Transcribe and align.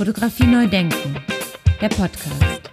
Fotografie 0.00 0.46
neu 0.46 0.66
denken, 0.66 1.14
der 1.78 1.90
Podcast. 1.90 2.70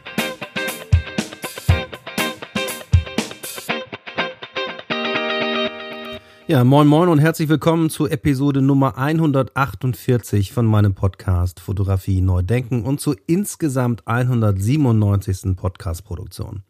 Ja, 6.47 6.63
moin 6.63 6.87
moin 6.87 7.09
und 7.09 7.19
herzlich 7.19 7.49
willkommen 7.49 7.89
zu 7.89 8.07
Episode 8.07 8.61
Nummer 8.61 8.97
148 8.97 10.53
von 10.53 10.67
meinem 10.67 10.93
Podcast 10.95 11.59
Fotografie 11.59 12.21
neu 12.21 12.43
denken 12.43 12.85
und 12.85 13.01
zur 13.01 13.17
insgesamt 13.27 14.07
197. 14.07 15.57
Podcast-Produktion. 15.57 16.63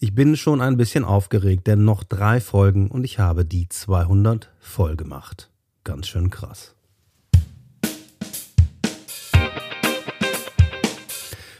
Ich 0.00 0.14
bin 0.14 0.36
schon 0.36 0.60
ein 0.60 0.76
bisschen 0.76 1.04
aufgeregt, 1.04 1.66
denn 1.66 1.86
noch 1.86 2.04
drei 2.04 2.42
Folgen 2.42 2.90
und 2.90 3.04
ich 3.04 3.18
habe 3.18 3.46
die 3.46 3.70
200 3.70 4.52
voll 4.60 4.96
gemacht. 4.96 5.48
Ganz 5.82 6.08
schön 6.08 6.28
krass. 6.28 6.74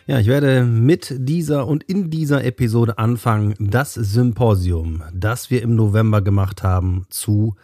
Ja, 0.08 0.18
ich 0.18 0.26
werde 0.26 0.64
mit 0.64 1.14
dieser 1.18 1.66
und 1.66 1.84
in 1.84 2.08
dieser 2.08 2.42
Episode 2.42 2.96
anfangen, 2.96 3.54
das 3.58 3.92
Symposium, 3.92 5.02
das 5.12 5.50
wir 5.50 5.60
im 5.60 5.76
November 5.76 6.22
gemacht 6.22 6.62
haben, 6.62 7.04
zu 7.10 7.56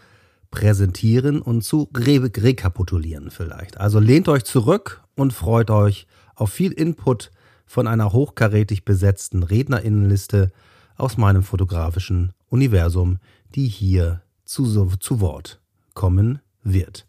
präsentieren 0.51 1.41
und 1.41 1.63
zu 1.63 1.89
re 1.97 2.31
rekapitulieren 2.37 3.31
vielleicht. 3.31 3.81
Also 3.81 3.99
lehnt 3.99 4.29
euch 4.29 4.45
zurück 4.45 5.03
und 5.17 5.33
freut 5.33 5.71
euch 5.71 6.07
auf 6.35 6.51
viel 6.51 6.73
Input 6.73 7.31
von 7.65 7.87
einer 7.87 8.13
hochkarätig 8.13 8.85
besetzten 8.85 9.43
Rednerinnenliste 9.43 10.53
aus 10.99 11.17
meinem 11.17 11.45
fotografischen 11.45 12.35
Universum, 12.51 13.21
die 13.55 13.69
hier 13.69 14.21
zu, 14.45 14.67
zu 15.01 15.21
Wort 15.21 15.61
kommen 15.95 16.41
wird. 16.63 17.07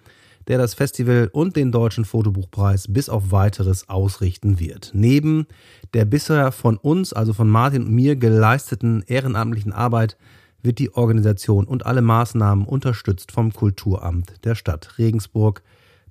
der 0.47 0.58
das 0.58 0.75
Festival 0.75 1.30
und 1.31 1.55
den 1.55 1.71
Deutschen 1.71 2.05
Fotobuchpreis 2.05 2.88
bis 2.88 3.09
auf 3.09 3.31
weiteres 3.31 3.89
ausrichten 3.89 4.59
wird. 4.59 4.91
Neben 4.93 5.47
der 5.93 6.05
bisher 6.05 6.52
von 6.52 6.77
uns, 6.77 7.13
also 7.13 7.33
von 7.33 7.49
Martin 7.49 7.86
und 7.86 7.93
mir 7.93 8.16
geleisteten 8.16 9.03
ehrenamtlichen 9.08 9.73
Arbeit 9.73 10.17
wird 10.66 10.80
die 10.80 10.94
Organisation 10.94 11.66
und 11.66 11.85
alle 11.85 12.02
Maßnahmen 12.02 12.66
unterstützt 12.66 13.31
vom 13.31 13.53
Kulturamt 13.53 14.33
der 14.44 14.55
Stadt 14.55 14.97
Regensburg, 14.97 15.61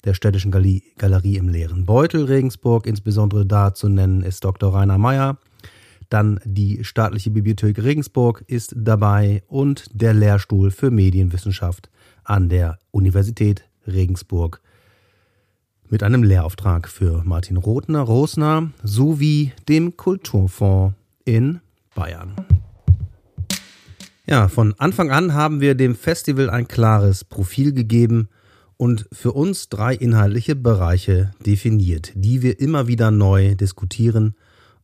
der 0.05 0.15
Städtischen 0.15 0.51
Galerie 0.51 1.37
im 1.37 1.49
leeren 1.49 1.87
Beutel 1.87 2.25
Regensburg. 2.25 2.87
Insbesondere 2.87 3.45
da 3.45 3.75
zu 3.75 3.89
nennen 3.89 4.23
ist 4.23 4.45
Dr. 4.45 4.73
Rainer 4.73 4.99
Meyer. 4.99 5.39
Dann 6.11 6.39
die 6.45 6.85
Staatliche 6.85 7.31
Bibliothek 7.31 7.83
Regensburg 7.83 8.45
ist 8.47 8.75
dabei 8.77 9.43
und 9.49 9.87
der 9.93 10.15
Lehrstuhl 10.15 10.71
für 10.71 10.91
Medienwissenschaft 10.91 11.91
an 12.23 12.49
der 12.49 12.79
Universität 12.91 13.65
Regensburg 13.87 14.61
mit 15.89 16.03
einem 16.03 16.23
Lehrauftrag 16.23 16.89
für 16.89 17.23
Martin 17.25 17.57
Rothner, 17.57 18.01
Rosner 18.01 18.71
sowie 18.83 19.53
dem 19.69 19.97
Kulturfonds 19.97 20.95
in 21.25 21.61
Bayern. 21.95 22.35
Ja, 24.27 24.49
von 24.49 24.75
Anfang 24.79 25.11
an 25.11 25.35
haben 25.35 25.61
wir 25.61 25.75
dem 25.75 25.95
Festival 25.95 26.49
ein 26.49 26.67
klares 26.67 27.25
Profil 27.25 27.75
gegeben 27.75 28.29
und 28.79 29.07
für 29.13 29.33
uns 29.33 29.69
drei 29.69 29.95
inhaltliche 29.95 30.57
Bereiche 30.57 31.33
definiert, 31.45 32.11
die 32.15 32.41
wir 32.41 32.59
immer 32.59 32.87
wieder 32.87 33.11
neu 33.11 33.55
diskutieren 33.55 34.35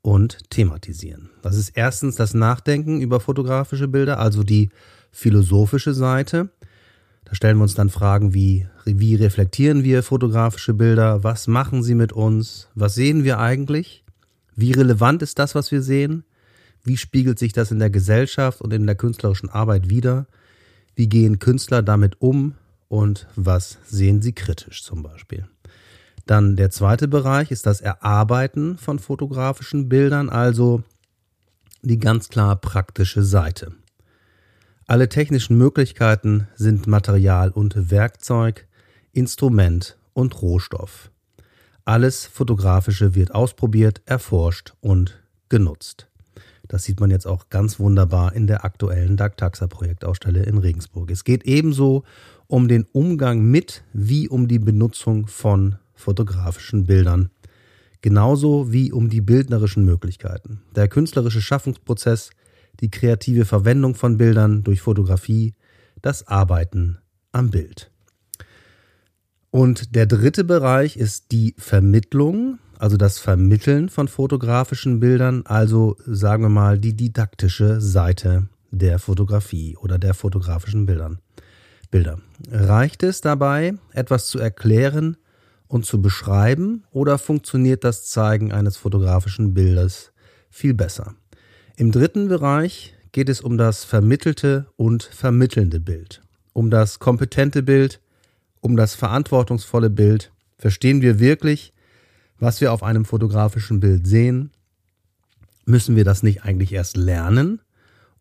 und 0.03 0.51
thematisieren. 0.51 1.31
Das 1.41 1.57
ist 1.57 1.71
erstens 1.71 2.17
das 2.17 2.35
Nachdenken 2.35 3.01
über 3.01 3.19
fotografische 3.19 3.89
Bilder, 3.89 4.19
also 4.19 4.43
die 4.43 4.69
philosophische 5.11 5.95
Seite. 5.95 6.51
Da 7.25 7.35
stellen 7.35 7.57
wir 7.57 7.63
uns 7.63 7.75
dann 7.75 7.89
Fragen 7.89 8.35
wie, 8.35 8.67
wie 8.85 9.15
reflektieren 9.15 9.85
wir 9.85 10.03
fotografische 10.03 10.75
Bilder? 10.75 11.25
Was 11.25 11.47
machen 11.47 11.83
sie 11.83 11.95
mit 11.95 12.13
uns? 12.13 12.69
Was 12.75 12.95
sehen 12.95 13.25
wir 13.25 13.39
eigentlich? 13.39 14.05
Wie 14.55 14.73
relevant 14.73 15.23
ist 15.23 15.39
das, 15.39 15.55
was 15.55 15.73
wir 15.73 15.81
sehen? 15.81 16.25
Wie 16.83 16.97
spiegelt 16.97 17.39
sich 17.39 17.53
das 17.53 17.71
in 17.71 17.79
der 17.79 17.91
Gesellschaft 17.91 18.61
und 18.61 18.73
in 18.73 18.87
der 18.87 18.97
künstlerischen 18.97 19.49
Arbeit 19.49 19.91
wider? 19.91 20.27
Wie 20.95 21.09
gehen 21.09 21.39
Künstler 21.39 21.83
damit 21.83 22.21
um 22.21 22.55
und 22.89 23.27
was 23.37 23.79
sehen 23.87 24.23
sie 24.23 24.33
kritisch 24.33 24.83
zum 24.83 25.03
Beispiel? 25.03 25.47
Dann 26.27 26.57
der 26.57 26.71
zweite 26.71 27.09
Bereich 27.09 27.51
ist 27.51 27.67
das 27.67 27.81
Erarbeiten 27.81 28.79
von 28.79 28.99
fotografischen 28.99 29.89
Bildern, 29.89 30.29
also 30.29 30.83
die 31.83 31.99
ganz 31.99 32.29
klar 32.29 32.57
praktische 32.57 33.23
Seite. 33.23 33.73
Alle 34.87 35.09
technischen 35.09 35.57
Möglichkeiten 35.57 36.49
sind 36.57 36.87
Material 36.87 37.51
und 37.51 37.91
Werkzeug, 37.91 38.67
Instrument 39.13 39.97
und 40.13 40.43
Rohstoff. 40.43 41.11
Alles 41.85 42.27
Fotografische 42.27 43.15
wird 43.15 43.35
ausprobiert, 43.35 44.03
erforscht 44.05 44.75
und 44.81 45.23
genutzt. 45.49 46.10
Das 46.71 46.85
sieht 46.85 47.01
man 47.01 47.11
jetzt 47.11 47.27
auch 47.27 47.49
ganz 47.51 47.81
wunderbar 47.81 48.33
in 48.33 48.47
der 48.47 48.65
aktuellen 48.65 49.17
Dark 49.17 49.37
Taxa 49.37 49.67
Projektausstelle 49.67 50.45
in 50.45 50.57
Regensburg. 50.57 51.11
Es 51.11 51.25
geht 51.25 51.43
ebenso 51.43 52.05
um 52.47 52.69
den 52.69 52.87
Umgang 52.93 53.43
mit 53.43 53.83
wie 53.93 54.29
um 54.29 54.47
die 54.47 54.61
Benutzung 54.61 55.27
von 55.27 55.79
fotografischen 55.95 56.87
Bildern. 56.87 57.31
Genauso 58.03 58.71
wie 58.71 58.93
um 58.93 59.11
die 59.11 59.21
bildnerischen 59.21 59.85
Möglichkeiten. 59.85 60.63
Der 60.77 60.87
künstlerische 60.87 61.43
Schaffungsprozess, 61.43 62.31
die 62.79 62.89
kreative 62.89 63.47
Verwendung 63.47 63.97
von 63.97 64.17
Bildern 64.17 64.63
durch 64.63 64.81
Fotografie, 64.81 65.55
das 66.03 66.29
Arbeiten 66.29 66.99
am 67.33 67.51
Bild. 67.51 67.91
Und 69.51 69.97
der 69.97 70.07
dritte 70.07 70.45
Bereich 70.45 70.97
ist 70.97 71.33
die 71.33 71.57
Vermittlung 71.59 72.61
also 72.81 72.97
das 72.97 73.19
Vermitteln 73.19 73.91
von 73.91 74.09
fotografischen 74.09 75.01
Bildern, 75.01 75.43
also 75.45 75.97
sagen 76.07 76.45
wir 76.45 76.49
mal 76.49 76.79
die 76.79 76.97
didaktische 76.97 77.79
Seite 77.79 78.49
der 78.71 78.99
Fotografie 78.99 79.77
oder 79.77 79.99
der 79.99 80.15
fotografischen 80.15 80.87
Bildern. 80.87 81.19
Bilder. 81.91 82.21
Reicht 82.51 83.03
es 83.03 83.21
dabei, 83.21 83.75
etwas 83.93 84.29
zu 84.29 84.39
erklären 84.39 85.19
und 85.69 85.85
zu 85.85 86.01
beschreiben 86.01 86.85
oder 86.91 87.19
funktioniert 87.19 87.85
das 87.85 88.07
Zeigen 88.07 88.51
eines 88.51 88.79
fotografischen 88.79 89.53
Bildes 89.53 90.13
viel 90.49 90.73
besser? 90.73 91.15
Im 91.77 91.93
dritten 91.93 92.29
Bereich 92.29 92.95
geht 93.13 93.29
es 93.29 93.43
um 93.43 93.59
das 93.59 93.85
vermittelte 93.85 94.69
und 94.77 95.03
vermittelnde 95.03 95.81
Bild, 95.81 96.23
um 96.55 96.71
das 96.71 96.99
kompetente 96.99 97.63
Bild, 97.63 98.01
um 98.61 98.75
das 98.75 98.95
verantwortungsvolle 98.95 99.91
Bild. 99.91 100.33
Verstehen 100.57 101.03
wir 101.03 101.19
wirklich, 101.19 101.75
was 102.41 102.61
wir 102.61 102.73
auf 102.73 102.83
einem 102.83 103.05
fotografischen 103.05 103.81
Bild 103.81 104.07
sehen, 104.07 104.51
müssen 105.67 105.95
wir 105.95 106.05
das 106.05 106.23
nicht 106.23 106.43
eigentlich 106.43 106.73
erst 106.73 106.97
lernen 106.97 107.61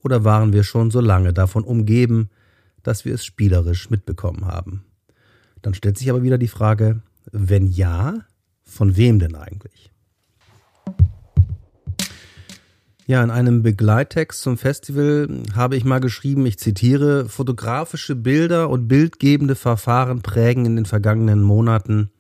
oder 0.04 0.24
waren 0.24 0.54
wir 0.54 0.64
schon 0.64 0.92
so 0.92 1.00
lange 1.00 1.34
davon 1.34 1.64
umgeben, 1.64 2.30
dass 2.84 3.06
wir 3.06 3.16
es 3.16 3.26
spielerisch 3.26 3.90
mitbekommen 3.90 4.46
haben? 4.46 4.84
Dann 5.62 5.74
stellt 5.74 5.98
sich 5.98 6.10
aber 6.10 6.22
wieder 6.22 6.38
die 6.38 6.48
Frage, 6.48 7.02
wenn 7.32 7.68
ja, 7.68 8.26
von 8.64 8.96
wem 8.96 9.20
denn 9.20 9.36
eigentlich? 9.36 9.92
Ja, 13.08 13.24
in 13.24 13.32
einem 13.32 13.64
Begleittext 13.64 14.42
zum 14.42 14.58
Festival 14.58 15.28
habe 15.56 15.76
ich 15.76 15.84
mal 15.84 16.00
geschrieben, 16.00 16.46
ich 16.46 16.60
zitiere, 16.60 17.28
fotografische 17.28 18.16
Bilder 18.16 18.70
und 18.70 18.88
bildgebende 18.88 19.56
Verfahren 19.56 20.22
prägen 20.22 20.66
in 20.66 20.76
den 20.76 20.86
vergangenen 20.86 21.42
Monaten 21.42 22.12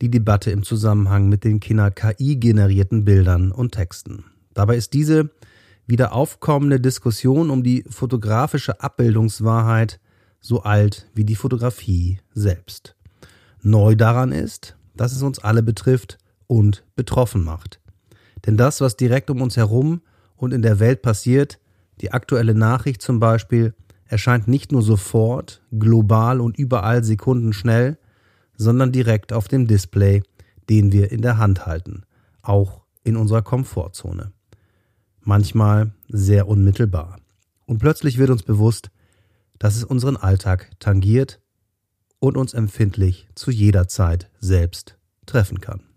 die 0.00 0.10
Debatte 0.10 0.50
im 0.50 0.62
Zusammenhang 0.62 1.28
mit 1.28 1.44
den 1.44 1.60
Kinder 1.60 1.90
KI-generierten 1.90 3.04
Bildern 3.04 3.52
und 3.52 3.72
Texten. 3.72 4.24
Dabei 4.52 4.76
ist 4.76 4.92
diese 4.92 5.30
wieder 5.86 6.12
aufkommende 6.12 6.80
Diskussion 6.80 7.50
um 7.50 7.62
die 7.62 7.84
fotografische 7.88 8.80
Abbildungswahrheit 8.80 10.00
so 10.40 10.62
alt 10.62 11.08
wie 11.14 11.24
die 11.24 11.36
Fotografie 11.36 12.20
selbst. 12.34 12.96
Neu 13.62 13.94
daran 13.96 14.32
ist, 14.32 14.76
dass 14.94 15.12
es 15.12 15.22
uns 15.22 15.38
alle 15.38 15.62
betrifft 15.62 16.18
und 16.46 16.84
betroffen 16.96 17.42
macht. 17.42 17.80
Denn 18.46 18.56
das, 18.56 18.80
was 18.80 18.96
direkt 18.96 19.30
um 19.30 19.40
uns 19.40 19.56
herum 19.56 20.02
und 20.36 20.52
in 20.52 20.62
der 20.62 20.80
Welt 20.80 21.02
passiert, 21.02 21.58
die 22.00 22.12
aktuelle 22.12 22.54
Nachricht 22.54 23.00
zum 23.00 23.20
Beispiel, 23.20 23.74
erscheint 24.06 24.48
nicht 24.48 24.70
nur 24.70 24.82
sofort, 24.82 25.62
global 25.72 26.40
und 26.40 26.58
überall 26.58 27.02
sekundenschnell, 27.04 27.98
sondern 28.56 28.92
direkt 28.92 29.32
auf 29.32 29.48
dem 29.48 29.66
Display, 29.66 30.22
den 30.68 30.92
wir 30.92 31.12
in 31.12 31.22
der 31.22 31.38
Hand 31.38 31.66
halten, 31.66 32.04
auch 32.42 32.82
in 33.02 33.16
unserer 33.16 33.42
Komfortzone. 33.42 34.32
Manchmal 35.20 35.92
sehr 36.08 36.48
unmittelbar. 36.48 37.18
Und 37.66 37.78
plötzlich 37.78 38.18
wird 38.18 38.30
uns 38.30 38.42
bewusst, 38.42 38.90
dass 39.58 39.76
es 39.76 39.84
unseren 39.84 40.16
Alltag 40.16 40.70
tangiert 40.80 41.40
und 42.18 42.36
uns 42.36 42.54
empfindlich 42.54 43.28
zu 43.34 43.50
jeder 43.50 43.88
Zeit 43.88 44.30
selbst 44.40 44.96
treffen 45.26 45.60
kann. 45.60 45.93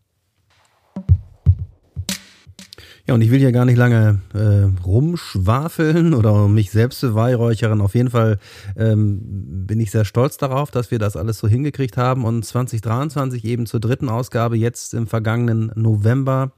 Ja, 3.07 3.13
und 3.13 3.21
ich 3.21 3.31
will 3.31 3.39
hier 3.39 3.53
gar 3.53 3.63
nicht 3.63 3.77
lange 3.77 4.19
äh, 4.33 4.67
rumschwafeln 4.85 6.13
oder 6.13 6.49
mich 6.49 6.71
selbst 6.71 6.99
beweihräuchern. 6.99 7.79
Auf 7.79 7.95
jeden 7.95 8.09
Fall 8.09 8.37
ähm, 8.75 9.21
bin 9.65 9.79
ich 9.79 9.91
sehr 9.91 10.03
stolz 10.03 10.35
darauf, 10.35 10.71
dass 10.71 10.91
wir 10.91 10.99
das 10.99 11.15
alles 11.15 11.37
so 11.37 11.47
hingekriegt 11.47 11.95
haben 11.95 12.25
und 12.25 12.43
2023 12.43 13.45
eben 13.45 13.65
zur 13.65 13.79
dritten 13.79 14.09
Ausgabe 14.09 14.57
jetzt 14.57 14.93
im 14.93 15.07
vergangenen 15.07 15.71
November 15.75 16.51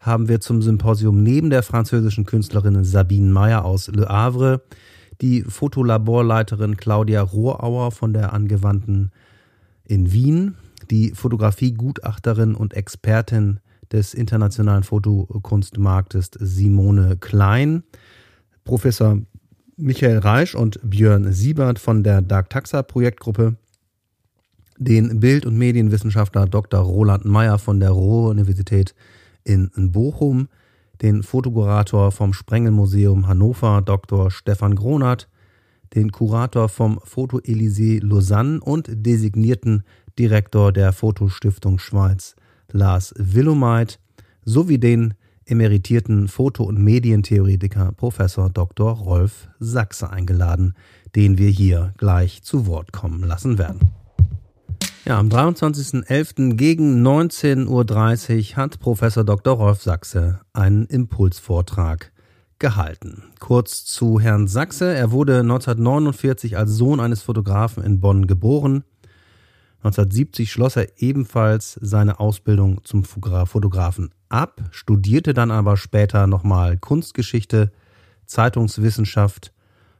haben 0.00 0.28
wir 0.28 0.40
zum 0.40 0.62
Symposium 0.62 1.22
neben 1.22 1.50
der 1.50 1.62
französischen 1.62 2.26
Künstlerin 2.26 2.82
Sabine 2.82 3.30
Meyer 3.30 3.64
aus 3.64 3.86
Le 3.86 4.08
Havre 4.08 4.62
die 5.20 5.42
Fotolaborleiterin 5.42 6.76
Claudia 6.76 7.22
Rohrauer 7.22 7.92
von 7.92 8.12
der 8.12 8.32
Angewandten 8.32 9.12
in 9.84 10.12
Wien, 10.12 10.56
die 10.90 11.12
Fotografiegutachterin 11.12 12.56
und 12.56 12.74
Expertin 12.74 13.60
des 13.92 14.14
internationalen 14.14 14.82
Fotokunstmarktes 14.82 16.30
Simone 16.38 17.16
Klein, 17.16 17.82
Professor 18.64 19.18
Michael 19.76 20.18
Reisch 20.18 20.54
und 20.54 20.78
Björn 20.82 21.32
Siebert 21.32 21.78
von 21.78 22.04
der 22.04 22.22
Dark 22.22 22.50
Taxa 22.50 22.82
Projektgruppe, 22.82 23.56
den 24.78 25.20
Bild- 25.20 25.46
und 25.46 25.56
Medienwissenschaftler 25.56 26.46
Dr. 26.46 26.80
Roland 26.80 27.24
Meyer 27.24 27.58
von 27.58 27.80
der 27.80 27.90
Ruhr-Universität 27.90 28.94
in 29.44 29.70
Bochum, 29.92 30.48
den 31.02 31.22
Fotokurator 31.22 32.12
vom 32.12 32.32
Sprengelmuseum 32.32 33.26
Hannover 33.26 33.82
Dr. 33.82 34.30
Stefan 34.30 34.74
Gronert, 34.74 35.28
den 35.94 36.10
Kurator 36.12 36.68
vom 36.68 37.00
Foto 37.04 37.38
Elysée 37.38 38.00
Lausanne 38.02 38.60
und 38.60 38.88
designierten 38.90 39.84
Direktor 40.18 40.72
der 40.72 40.92
Fotostiftung 40.92 41.78
Schweiz 41.78 42.36
Lars 42.74 43.14
Willumeit 43.16 44.00
sowie 44.44 44.78
den 44.78 45.14
emeritierten 45.46 46.26
Foto- 46.26 46.64
und 46.64 46.82
Medientheoretiker 46.82 47.92
Professor 47.92 48.50
Dr. 48.50 48.92
Rolf 48.92 49.48
Sachse 49.60 50.10
eingeladen, 50.10 50.74
den 51.14 51.38
wir 51.38 51.50
hier 51.50 51.94
gleich 51.98 52.42
zu 52.42 52.66
Wort 52.66 52.92
kommen 52.92 53.22
lassen 53.22 53.58
werden. 53.58 53.78
Ja, 55.04 55.20
am 55.20 55.28
23.11. 55.28 56.54
gegen 56.54 57.06
19.30 57.06 58.50
Uhr 58.50 58.56
hat 58.56 58.80
Professor 58.80 59.22
Dr. 59.22 59.54
Rolf 59.54 59.82
Sachse 59.82 60.40
einen 60.52 60.86
Impulsvortrag 60.86 62.10
gehalten. 62.58 63.24
Kurz 63.38 63.84
zu 63.84 64.18
Herrn 64.18 64.48
Sachse. 64.48 64.92
Er 64.92 65.12
wurde 65.12 65.40
1949 65.40 66.56
als 66.56 66.72
Sohn 66.72 66.98
eines 66.98 67.22
Fotografen 67.22 67.84
in 67.84 68.00
Bonn 68.00 68.26
geboren. 68.26 68.82
1970 69.84 70.50
schloss 70.50 70.76
er 70.76 70.88
ebenfalls 70.96 71.78
seine 71.78 72.18
Ausbildung 72.18 72.80
zum 72.84 73.04
Fotografen 73.04 74.14
ab, 74.30 74.62
studierte 74.70 75.34
dann 75.34 75.50
aber 75.50 75.76
später 75.76 76.26
nochmal 76.26 76.78
Kunstgeschichte, 76.78 77.70
Zeitungswissenschaft, 78.24 79.52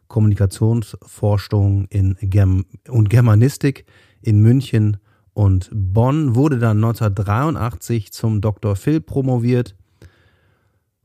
Kommunikationsforschung 0.09 1.87
in 1.91 2.17
Germ 2.23 2.65
und 2.89 3.11
Germanistik 3.11 3.85
in 4.23 4.41
München 4.41 4.97
und 5.35 5.69
Bonn, 5.71 6.35
wurde 6.35 6.59
dann 6.59 6.79
1983 6.79 8.11
zum 8.11 8.41
Dr. 8.41 8.77
Phil 8.77 9.03
promoviert, 9.03 9.77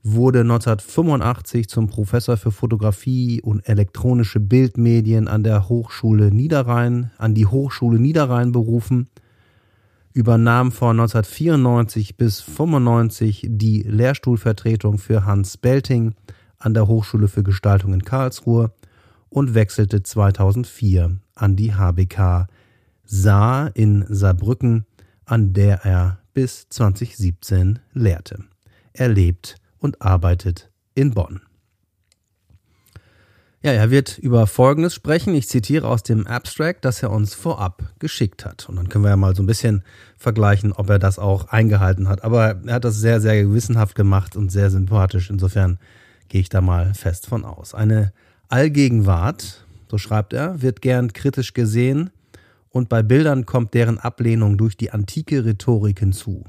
wurde 0.04 0.42
1985 0.42 1.68
zum 1.68 1.88
Professor 1.88 2.38
für 2.38 2.52
Fotografie 2.52 3.42
und 3.42 3.68
elektronische 3.68 4.40
Bildmedien 4.40 5.28
an 5.28 5.44
der 5.44 5.68
Hochschule 5.68 6.32
Niederrhein, 6.32 7.12
an 7.18 7.36
die 7.36 7.46
Hochschule 7.46 8.00
Niederrhein 8.00 8.52
berufen, 8.52 9.10
übernahm 10.14 10.72
von 10.72 11.00
1994 11.00 12.18
bis 12.18 12.42
1995 12.42 13.48
die 13.50 13.84
Lehrstuhlvertretung 13.84 14.98
für 14.98 15.26
Hans 15.26 15.58
Belting 15.58 16.16
an 16.58 16.74
der 16.74 16.88
Hochschule 16.88 17.28
für 17.28 17.44
Gestaltung 17.44 17.94
in 17.94 18.04
Karlsruhe 18.04 18.72
und 19.30 19.54
wechselte 19.54 20.04
2004 20.04 21.18
an 21.36 21.56
die 21.56 21.74
HBK 21.74 22.48
Saar 23.06 23.72
in 23.76 24.06
Saarbrücken, 24.08 24.86
an 25.26 25.54
der 25.54 25.86
er 25.86 26.20
bis 26.34 26.68
2017 26.70 27.80
lehrte. 27.94 28.46
Er 28.94 29.10
lebt 29.10 29.56
und 29.80 30.02
arbeitet 30.02 30.70
in 30.96 31.12
Bonn. 31.12 31.42
Ja, 33.62 33.74
er 33.74 33.92
wird 33.92 34.18
über 34.18 34.48
Folgendes 34.48 34.94
sprechen. 34.94 35.36
Ich 35.36 35.50
zitiere 35.50 35.86
aus 35.86 36.02
dem 36.02 36.28
Abstract, 36.28 36.86
das 36.86 37.04
er 37.04 37.12
uns 37.12 37.34
vorab 37.34 37.94
geschickt 38.00 38.46
hat. 38.46 38.70
Und 38.70 38.78
dann 38.78 38.88
können 38.88 39.04
wir 39.04 39.10
ja 39.10 39.18
mal 39.18 39.36
so 39.36 39.44
ein 39.44 39.48
bisschen 39.48 39.84
vergleichen, 40.18 40.72
ob 40.72 40.90
er 40.90 40.98
das 40.98 41.20
auch 41.20 41.50
eingehalten 41.50 42.08
hat. 42.08 42.24
Aber 42.24 42.62
er 42.66 42.76
hat 42.76 42.86
das 42.86 42.96
sehr, 42.96 43.20
sehr 43.20 43.44
gewissenhaft 43.44 43.96
gemacht 43.96 44.38
und 44.38 44.50
sehr 44.50 44.70
sympathisch. 44.70 45.30
Insofern 45.30 45.78
gehe 46.30 46.40
ich 46.40 46.48
da 46.48 46.62
mal 46.62 46.94
fest 46.94 47.28
von 47.28 47.44
aus. 47.44 47.74
Eine 47.74 48.14
Allgegenwart, 48.48 49.66
so 49.92 49.98
schreibt 49.98 50.32
er, 50.32 50.62
wird 50.62 50.82
gern 50.82 51.12
kritisch 51.12 51.54
gesehen 51.54 52.12
und 52.70 52.88
bei 52.88 53.04
Bildern 53.04 53.46
kommt 53.46 53.74
deren 53.74 53.98
Ablehnung 53.98 54.58
durch 54.58 54.78
die 54.78 54.92
antike 54.92 55.44
Rhetorik 55.44 56.00
hinzu. 56.00 56.46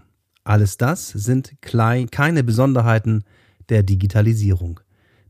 Alles 0.51 0.77
das 0.77 1.11
sind 1.11 1.53
klein, 1.61 2.11
keine 2.11 2.43
Besonderheiten 2.43 3.23
der 3.69 3.85
Digitalisierung, 3.85 4.81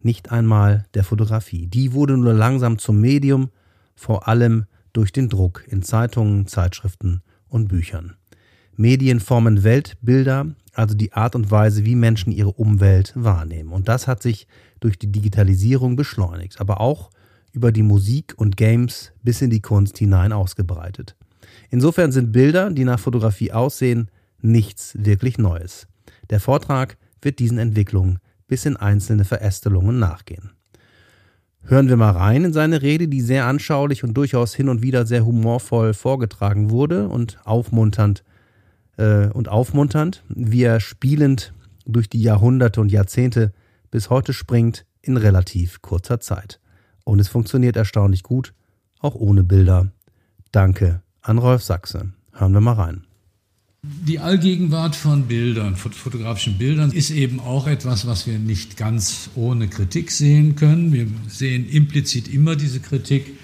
nicht 0.00 0.32
einmal 0.32 0.86
der 0.94 1.04
Fotografie. 1.04 1.66
Die 1.66 1.92
wurde 1.92 2.16
nur 2.16 2.32
langsam 2.32 2.78
zum 2.78 3.02
Medium, 3.02 3.50
vor 3.94 4.28
allem 4.28 4.64
durch 4.94 5.12
den 5.12 5.28
Druck 5.28 5.62
in 5.68 5.82
Zeitungen, 5.82 6.46
Zeitschriften 6.46 7.20
und 7.50 7.68
Büchern. 7.68 8.14
Medien 8.76 9.20
formen 9.20 9.62
Weltbilder, 9.62 10.46
also 10.72 10.94
die 10.94 11.12
Art 11.12 11.34
und 11.34 11.50
Weise, 11.50 11.84
wie 11.84 11.96
Menschen 11.96 12.32
ihre 12.32 12.52
Umwelt 12.52 13.12
wahrnehmen. 13.14 13.72
Und 13.72 13.88
das 13.88 14.06
hat 14.08 14.22
sich 14.22 14.46
durch 14.80 14.98
die 14.98 15.12
Digitalisierung 15.12 15.96
beschleunigt, 15.96 16.62
aber 16.62 16.80
auch 16.80 17.10
über 17.52 17.72
die 17.72 17.82
Musik 17.82 18.32
und 18.38 18.56
Games 18.56 19.12
bis 19.22 19.42
in 19.42 19.50
die 19.50 19.60
Kunst 19.60 19.98
hinein 19.98 20.32
ausgebreitet. 20.32 21.14
Insofern 21.68 22.10
sind 22.10 22.32
Bilder, 22.32 22.70
die 22.70 22.84
nach 22.84 22.98
Fotografie 22.98 23.52
aussehen, 23.52 24.10
nichts 24.42 24.94
wirklich 24.98 25.38
Neues. 25.38 25.86
Der 26.30 26.40
Vortrag 26.40 26.96
wird 27.22 27.38
diesen 27.38 27.58
Entwicklungen 27.58 28.18
bis 28.46 28.66
in 28.66 28.76
einzelne 28.76 29.24
Verästelungen 29.24 29.98
nachgehen. 29.98 30.50
Hören 31.62 31.88
wir 31.88 31.96
mal 31.96 32.12
rein 32.12 32.44
in 32.44 32.52
seine 32.52 32.82
Rede, 32.82 33.06
die 33.06 33.20
sehr 33.20 33.46
anschaulich 33.46 34.02
und 34.02 34.14
durchaus 34.14 34.54
hin 34.54 34.68
und 34.68 34.82
wieder 34.82 35.06
sehr 35.06 35.26
humorvoll 35.26 35.94
vorgetragen 35.94 36.70
wurde 36.70 37.08
und 37.08 37.38
aufmunternd 37.44 38.24
äh, 38.96 39.28
und 39.28 39.48
aufmunternd, 39.48 40.24
wie 40.28 40.62
er 40.62 40.80
spielend 40.80 41.52
durch 41.86 42.08
die 42.08 42.22
Jahrhunderte 42.22 42.80
und 42.80 42.90
Jahrzehnte 42.90 43.52
bis 43.90 44.10
heute 44.10 44.32
springt 44.32 44.86
in 45.02 45.16
relativ 45.16 45.82
kurzer 45.82 46.20
Zeit. 46.20 46.60
Und 47.04 47.20
es 47.20 47.28
funktioniert 47.28 47.76
erstaunlich 47.76 48.22
gut, 48.22 48.54
auch 49.00 49.14
ohne 49.14 49.44
Bilder. 49.44 49.92
Danke 50.52 51.02
an 51.22 51.38
Rolf 51.38 51.62
Sachse. 51.62 52.12
Hören 52.32 52.52
wir 52.52 52.60
mal 52.60 52.74
rein. 52.74 53.09
Die 53.82 54.18
Allgegenwart 54.18 54.94
von 54.94 55.26
Bildern, 55.26 55.74
fotografischen 55.74 56.58
Bildern, 56.58 56.92
ist 56.92 57.10
eben 57.10 57.40
auch 57.40 57.66
etwas, 57.66 58.06
was 58.06 58.26
wir 58.26 58.38
nicht 58.38 58.76
ganz 58.76 59.30
ohne 59.36 59.68
Kritik 59.68 60.10
sehen 60.10 60.54
können. 60.54 60.92
Wir 60.92 61.06
sehen 61.28 61.66
implizit 61.66 62.28
immer 62.28 62.56
diese 62.56 62.80
Kritik. 62.80 63.38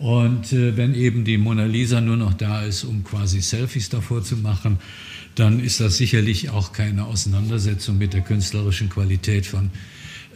Und 0.00 0.50
äh, 0.54 0.78
wenn 0.78 0.94
eben 0.94 1.26
die 1.26 1.36
Mona 1.36 1.66
Lisa 1.66 2.00
nur 2.00 2.16
noch 2.16 2.32
da 2.32 2.62
ist, 2.62 2.84
um 2.84 3.04
quasi 3.04 3.42
Selfies 3.42 3.90
davor 3.90 4.22
zu 4.22 4.38
machen, 4.38 4.78
dann 5.34 5.60
ist 5.60 5.78
das 5.80 5.98
sicherlich 5.98 6.48
auch 6.48 6.72
keine 6.72 7.04
Auseinandersetzung 7.04 7.98
mit 7.98 8.14
der 8.14 8.22
künstlerischen 8.22 8.88
Qualität 8.88 9.44
von 9.44 9.70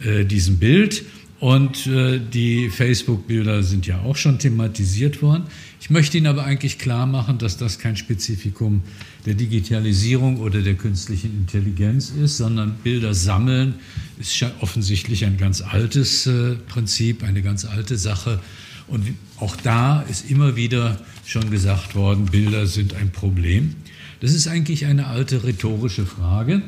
äh, 0.01 0.23
diesem 0.23 0.59
Bild. 0.59 1.03
Und 1.39 1.85
äh, 1.85 2.19
die 2.19 2.69
Facebook-Bilder 2.69 3.61
sind 3.61 3.85
ja 3.85 3.99
auch 4.01 4.15
schon 4.15 4.39
thematisiert 4.39 5.21
worden. 5.21 5.43
Ich 5.79 5.91
möchte 5.91 6.17
Ihnen 6.17 6.25
aber 6.25 6.43
eigentlich 6.43 6.79
klar 6.79 7.05
machen, 7.05 7.37
dass 7.37 7.57
das 7.57 7.77
kein 7.77 7.95
Spezifikum 7.95 8.81
der 9.27 9.35
Digitalisierung 9.35 10.37
oder 10.39 10.61
der 10.61 10.73
künstlichen 10.73 11.37
Intelligenz 11.37 12.09
ist, 12.09 12.37
sondern 12.37 12.75
Bilder 12.83 13.13
sammeln 13.13 13.75
ist 14.19 14.43
offensichtlich 14.61 15.25
ein 15.25 15.37
ganz 15.37 15.61
altes 15.61 16.25
äh, 16.25 16.55
Prinzip, 16.67 17.23
eine 17.23 17.43
ganz 17.43 17.65
alte 17.65 17.97
Sache. 17.97 18.39
Und 18.87 19.05
auch 19.39 19.55
da 19.57 20.01
ist 20.01 20.31
immer 20.31 20.55
wieder 20.55 20.99
schon 21.25 21.51
gesagt 21.51 21.93
worden, 21.93 22.25
Bilder 22.25 22.65
sind 22.65 22.95
ein 22.95 23.11
Problem. 23.11 23.75
Das 24.21 24.33
ist 24.33 24.47
eigentlich 24.47 24.87
eine 24.87 25.05
alte 25.05 25.43
rhetorische 25.43 26.07
Frage 26.07 26.63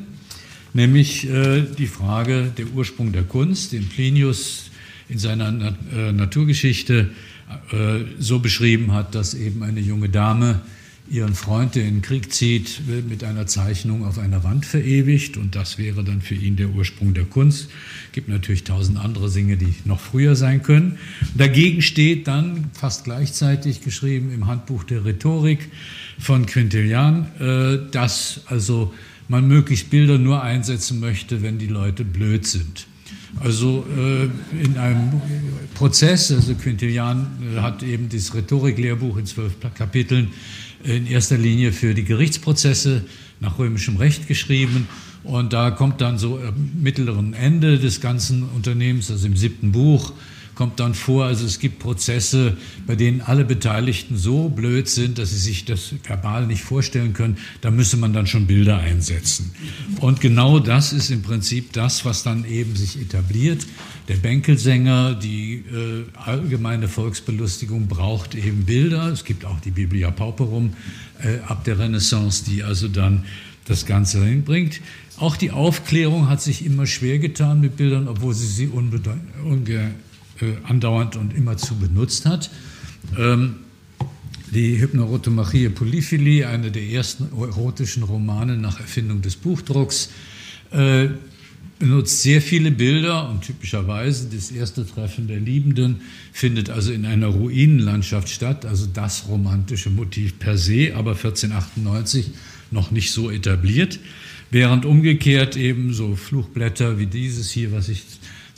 nämlich 0.74 1.30
äh, 1.30 1.64
die 1.78 1.88
Frage 1.88 2.52
der 2.58 2.68
Ursprung 2.68 3.12
der 3.12 3.24
Kunst, 3.24 3.72
den 3.72 3.88
Plinius 3.88 4.72
in 5.08 5.18
seiner 5.18 5.52
Na 5.52 5.76
äh, 5.96 6.12
Naturgeschichte 6.12 7.10
äh, 7.72 8.00
so 8.20 8.40
beschrieben 8.40 8.94
hat, 8.94 9.16
dass 9.16 9.34
eben 9.34 9.64
eine 9.64 9.80
junge 9.80 10.10
Dame 10.10 10.62
ihren 11.10 11.34
Freund, 11.34 11.76
der 11.76 11.84
in 11.86 11.96
den 11.96 12.02
Krieg 12.02 12.32
zieht, 12.32 12.82
mit 13.10 13.24
einer 13.24 13.48
Zeichnung 13.48 14.06
auf 14.06 14.20
einer 14.20 14.44
Wand 14.44 14.66
verewigt 14.66 15.38
und 15.38 15.56
das 15.56 15.78
wäre 15.78 16.04
dann 16.04 16.22
für 16.22 16.36
ihn 16.36 16.56
der 16.56 16.70
Ursprung 16.70 17.14
der 17.14 17.26
Kunst. 17.26 17.70
Es 18.08 18.12
gibt 18.12 18.30
natürlich 18.30 18.64
tausend 18.64 19.00
andere 19.00 19.30
Dinge, 19.32 19.58
die 19.58 19.74
noch 19.86 20.00
früher 20.00 20.36
sein 20.36 20.62
können. 20.62 21.00
Dagegen 21.36 21.82
steht 21.82 22.28
dann 22.28 22.70
fast 22.74 23.06
gleichzeitig 23.06 23.82
geschrieben 23.82 24.32
im 24.32 24.46
Handbuch 24.46 24.84
der 24.84 25.04
Rhetorik 25.04 25.70
von 26.20 26.46
Quintilian, 26.46 27.26
äh, 27.40 27.92
dass 27.92 28.42
also 28.46 28.94
man 29.30 29.48
möglichst 29.48 29.90
Bilder 29.90 30.18
nur 30.18 30.44
einsetzen 30.44 31.00
möchte, 31.00 31.42
wenn 31.42 31.58
die 31.58 31.68
Leute 31.68 32.04
blöd 32.04 32.46
sind. 32.46 32.88
Also 33.40 33.86
äh, 33.96 34.24
in 34.64 34.78
einem 34.78 35.22
Prozess, 35.76 36.32
also 36.32 36.56
Quintilian 36.56 37.28
äh, 37.56 37.60
hat 37.62 37.84
eben 37.84 38.10
das 38.10 38.34
Rhetoriklehrbuch 38.34 39.18
in 39.18 39.26
zwölf 39.28 39.54
Kapiteln 39.76 40.30
in 40.84 41.06
erster 41.06 41.38
Linie 41.38 41.72
für 41.72 41.94
die 41.94 42.04
Gerichtsprozesse 42.04 43.06
nach 43.40 43.60
römischem 43.60 43.98
Recht 43.98 44.28
geschrieben. 44.28 44.88
Und 45.24 45.54
da 45.54 45.70
kommt 45.70 46.02
dann 46.02 46.18
so 46.18 46.40
am 46.40 46.72
mittleren 46.82 47.34
Ende 47.34 47.78
des 47.78 48.02
ganzen 48.02 48.44
Unternehmens, 48.44 49.12
also 49.12 49.28
im 49.28 49.36
siebten 49.36 49.72
Buch, 49.72 50.14
kommt 50.60 50.82
dann 50.82 50.94
vor, 50.94 51.24
also 51.24 51.46
es 51.46 51.60
gibt 51.60 51.80
Prozesse, 51.80 52.58
bei 52.86 52.98
denen 52.98 53.22
alle 53.22 53.46
Beteiligten 53.46 54.18
so 54.18 54.50
blöd 54.50 54.90
sind, 54.90 55.18
dass 55.18 55.30
sie 55.30 55.38
sich 55.38 55.64
das 55.64 55.94
verbal 56.04 56.48
nicht 56.48 56.64
vorstellen 56.64 57.14
können, 57.14 57.38
da 57.62 57.72
müsse 57.72 57.96
man 57.96 58.12
dann 58.12 58.28
schon 58.28 58.46
Bilder 58.46 58.78
einsetzen. 58.78 59.52
Und 60.02 60.20
genau 60.20 60.60
das 60.60 60.92
ist 60.92 61.12
im 61.12 61.22
Prinzip 61.22 61.72
das, 61.72 62.04
was 62.04 62.24
dann 62.24 62.44
eben 62.44 62.76
sich 62.76 63.00
etabliert. 63.00 63.66
Der 64.10 64.16
Bänkelsänger, 64.16 65.16
die 65.16 65.64
äh, 65.72 66.04
allgemeine 66.26 66.90
Volksbelustigung 66.90 67.88
braucht 67.88 68.36
eben 68.36 68.66
Bilder. 68.66 69.08
Es 69.14 69.24
gibt 69.24 69.46
auch 69.46 69.62
die 69.62 69.72
Biblia 69.72 70.12
Pauperum 70.12 70.74
äh, 71.24 71.40
ab 71.48 71.64
der 71.64 71.80
Renaissance, 71.80 72.44
die 72.44 72.66
also 72.66 72.90
dann 72.90 73.24
das 73.64 73.86
Ganze 73.86 74.26
hinbringt. 74.26 74.82
Auch 75.16 75.38
die 75.38 75.52
Aufklärung 75.52 76.28
hat 76.28 76.42
sich 76.42 76.66
immer 76.66 76.86
schwer 76.86 77.18
getan 77.18 77.62
mit 77.62 77.78
Bildern, 77.78 78.10
obwohl 78.10 78.34
sie 78.34 78.48
sie 78.48 78.66
äh, 78.66 79.90
andauernd 80.64 81.16
und 81.16 81.34
immerzu 81.34 81.76
benutzt 81.76 82.26
hat. 82.26 82.50
Ähm, 83.18 83.56
die 84.52 84.80
Hypnorotomachie 84.80 85.70
Polyphily, 85.70 86.44
einer 86.44 86.72
der 86.72 86.84
ersten 86.84 87.30
erotischen 87.40 88.04
Romane 88.04 88.58
nach 88.58 88.80
Erfindung 88.80 89.22
des 89.22 89.36
Buchdrucks, 89.36 90.10
äh, 90.72 91.10
benutzt 91.78 92.22
sehr 92.22 92.42
viele 92.42 92.72
Bilder 92.72 93.30
und 93.30 93.42
typischerweise 93.42 94.28
das 94.30 94.52
erste 94.52 94.86
Treffen 94.86 95.28
der 95.28 95.40
Liebenden 95.40 96.02
findet 96.34 96.70
also 96.70 96.92
in 96.92 97.06
einer 97.06 97.28
Ruinenlandschaft 97.28 98.30
statt, 98.30 98.66
also 98.66 98.86
das 98.86 99.28
romantische 99.30 99.90
Motiv 99.90 100.40
per 100.40 100.58
se, 100.58 100.94
aber 100.96 101.12
1498 101.12 102.32
noch 102.72 102.92
nicht 102.92 103.12
so 103.12 103.32
etabliert, 103.32 104.00
während 104.52 104.86
umgekehrt 104.86 105.56
eben 105.56 105.94
so 105.94 106.16
Fluchblätter 106.16 107.00
wie 107.00 107.06
dieses 107.06 107.50
hier, 107.50 107.72
was 107.72 107.88
ich 107.88 108.04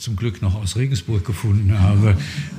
zum 0.02 0.16
Glück 0.16 0.42
noch 0.42 0.56
aus 0.56 0.74
Regensburg 0.74 1.24
gefunden 1.24 1.78
habe, 1.78 2.16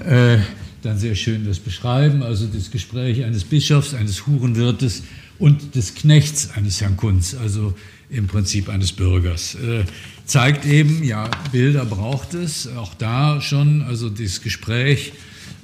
äh, 0.08 0.38
dann 0.82 0.98
sehr 0.98 1.14
schön 1.14 1.46
das 1.46 1.60
beschreiben. 1.60 2.24
Also 2.24 2.48
das 2.48 2.72
Gespräch 2.72 3.26
eines 3.26 3.44
Bischofs, 3.44 3.94
eines 3.94 4.26
Hurenwirtes 4.26 5.04
und 5.40 5.76
des 5.76 5.94
Knechts 5.94 6.52
eines 6.56 6.80
Herrn 6.80 6.96
Kunz, 6.96 7.36
also 7.36 7.74
im 8.10 8.28
Prinzip 8.28 8.70
eines 8.70 8.94
Bürgers. 8.94 9.56
Äh, 9.56 9.84
zeigt 10.26 10.66
eben, 10.66 11.04
ja, 11.04 11.30
Bilder 11.52 11.84
braucht 11.84 12.34
es, 12.34 12.68
auch 12.68 12.94
da 12.94 13.42
schon, 13.42 13.82
also 13.82 14.10
das 14.10 14.42
Gespräch 14.42 15.12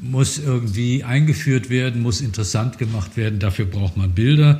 muss 0.02 0.38
irgendwie 0.38 1.06
eingeführt 1.06 1.70
werden, 1.70 2.02
muss 2.02 2.20
interessant 2.20 2.78
gemacht 2.78 3.16
werden, 3.16 3.40
dafür 3.40 3.66
braucht 3.66 3.96
man 3.96 4.12
Bilder. 4.12 4.60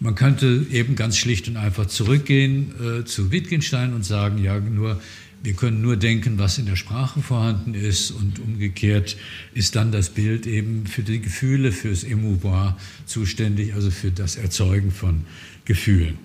Man 0.00 0.14
könnte 0.14 0.66
eben 0.72 0.96
ganz 0.96 1.18
schlicht 1.18 1.46
und 1.48 1.56
einfach 1.58 1.86
zurückgehen 1.86 2.72
äh, 2.80 3.04
zu 3.04 3.30
Wittgenstein 3.30 3.92
und 3.92 4.04
sagen, 4.04 4.42
ja, 4.42 4.58
nur 4.58 5.00
wir 5.44 5.52
können 5.52 5.82
nur 5.82 5.96
denken, 5.96 6.38
was 6.38 6.56
in 6.56 6.64
der 6.64 6.74
Sprache 6.74 7.20
vorhanden 7.20 7.74
ist 7.74 8.10
und 8.10 8.40
umgekehrt 8.40 9.18
ist 9.52 9.76
dann 9.76 9.92
das 9.92 10.08
Bild 10.08 10.46
eben 10.46 10.86
für 10.86 11.02
die 11.02 11.20
Gefühle, 11.20 11.70
fürs 11.70 12.02
Emouvoir 12.02 12.78
zuständig, 13.04 13.74
also 13.74 13.90
für 13.90 14.10
das 14.10 14.36
Erzeugen 14.36 14.90
von 14.90 15.26
Gefühlen. 15.66 16.18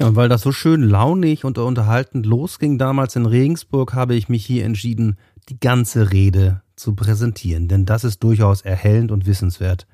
Ja, 0.00 0.08
und 0.08 0.16
weil 0.16 0.28
das 0.28 0.42
so 0.42 0.50
schön 0.50 0.82
launig 0.82 1.44
und 1.44 1.56
unterhaltend 1.56 2.26
losging 2.26 2.78
damals 2.78 3.14
in 3.14 3.26
Regensburg, 3.26 3.94
habe 3.94 4.16
ich 4.16 4.28
mich 4.28 4.44
hier 4.44 4.64
entschieden, 4.64 5.16
die 5.48 5.60
ganze 5.60 6.10
Rede 6.10 6.62
zu 6.74 6.96
präsentieren, 6.96 7.68
denn 7.68 7.86
das 7.86 8.02
ist 8.02 8.24
durchaus 8.24 8.62
erhellend 8.62 9.12
und 9.12 9.24
wissenswert. 9.24 9.86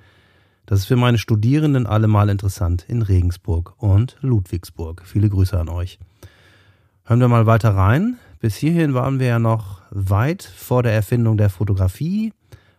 Das 0.64 0.80
ist 0.80 0.86
für 0.86 0.96
meine 0.96 1.18
Studierenden 1.18 1.86
allemal 1.86 2.30
interessant 2.30 2.86
in 2.88 3.02
Regensburg 3.02 3.74
und 3.76 4.16
Ludwigsburg. 4.22 5.02
Viele 5.04 5.28
Grüße 5.28 5.58
an 5.58 5.68
euch. 5.68 5.98
Hören 7.04 7.18
wir 7.18 7.28
mal 7.28 7.46
weiter 7.46 7.70
rein. 7.70 8.16
Bis 8.38 8.56
hierhin 8.56 8.94
waren 8.94 9.18
wir 9.18 9.26
ja 9.26 9.38
noch 9.40 9.82
weit 9.90 10.42
vor 10.42 10.84
der 10.84 10.92
Erfindung 10.92 11.36
der 11.36 11.50
Fotografie, 11.50 12.32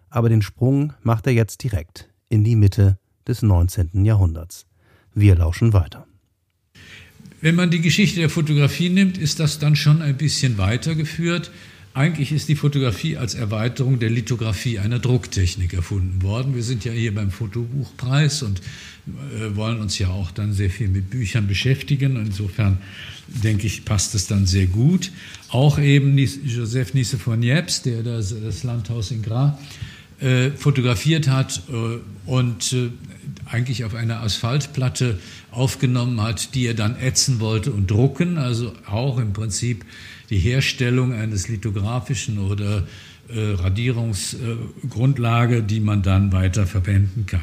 aber 0.09 0.29
den 0.29 0.41
Sprung 0.41 0.93
macht 1.03 1.27
er 1.27 1.33
jetzt 1.33 1.61
direkt 1.63 2.09
in 2.29 2.43
die 2.43 2.55
Mitte 2.55 2.97
des 3.27 3.41
19. 3.41 4.05
Jahrhunderts. 4.05 4.65
Wir 5.13 5.35
lauschen 5.35 5.73
weiter. 5.73 6.07
Wenn 7.41 7.55
man 7.55 7.69
die 7.69 7.81
Geschichte 7.81 8.21
der 8.21 8.29
Fotografie 8.29 8.89
nimmt, 8.89 9.17
ist 9.17 9.41
das 9.41 9.59
dann 9.59 9.75
schon 9.75 10.01
ein 10.01 10.15
bisschen 10.15 10.57
weitergeführt. 10.57 11.51
Eigentlich 11.95 12.31
ist 12.31 12.49
die 12.49 12.55
Fotografie 12.55 13.17
als 13.17 13.35
Erweiterung 13.35 13.99
der 13.99 14.09
Lithografie 14.09 14.79
einer 14.79 14.97
Drucktechnik 14.97 15.73
erfunden 15.73 16.23
worden. 16.23 16.55
Wir 16.55 16.63
sind 16.63 16.85
ja 16.85 16.91
hier 16.91 17.13
beim 17.13 17.29
Fotobuchpreis 17.29 18.41
und 18.41 18.61
äh, 19.07 19.55
wollen 19.55 19.79
uns 19.79 19.99
ja 19.99 20.07
auch 20.07 20.31
dann 20.31 20.53
sehr 20.53 20.71
viel 20.71 20.87
mit 20.87 21.11
Büchern 21.11 21.45
beschäftigen. 21.45 22.15
Insofern 22.15 22.79
denke 23.27 23.67
ich, 23.67 23.85
passt 23.85 24.15
es 24.15 24.25
dann 24.25 24.47
sehr 24.47 24.65
gut. 24.65 25.11
Auch 25.49 25.77
eben 25.77 26.17
Joseph 26.17 26.95
Nisse 26.95 27.19
von 27.19 27.39
Niepce, 27.39 27.83
der 27.83 28.01
das, 28.01 28.63
Landhaus 28.63 29.11
in 29.11 29.21
Gras 29.21 29.53
äh, 30.19 30.49
fotografiert 30.49 31.27
hat 31.27 31.61
äh, 31.69 31.99
und 32.25 32.75
eigentlich 33.45 33.83
auf 33.83 33.93
einer 33.93 34.21
Asphaltplatte 34.21 35.19
aufgenommen 35.51 36.21
hat, 36.21 36.55
die 36.55 36.65
er 36.65 36.73
dann 36.73 36.95
ätzen 36.95 37.39
wollte 37.39 37.71
und 37.71 37.91
drucken, 37.91 38.39
also 38.39 38.73
auch 38.87 39.19
im 39.19 39.33
Prinzip 39.33 39.85
die 40.29 40.39
Herstellung 40.39 41.13
eines 41.13 41.47
lithografischen 41.47 42.39
oder 42.39 42.85
äh, 43.29 43.53
Radierungsgrundlage, 43.53 45.63
die 45.63 45.79
man 45.79 46.01
dann 46.01 46.31
weiter 46.31 46.67
verwenden 46.67 47.25
kann. 47.25 47.41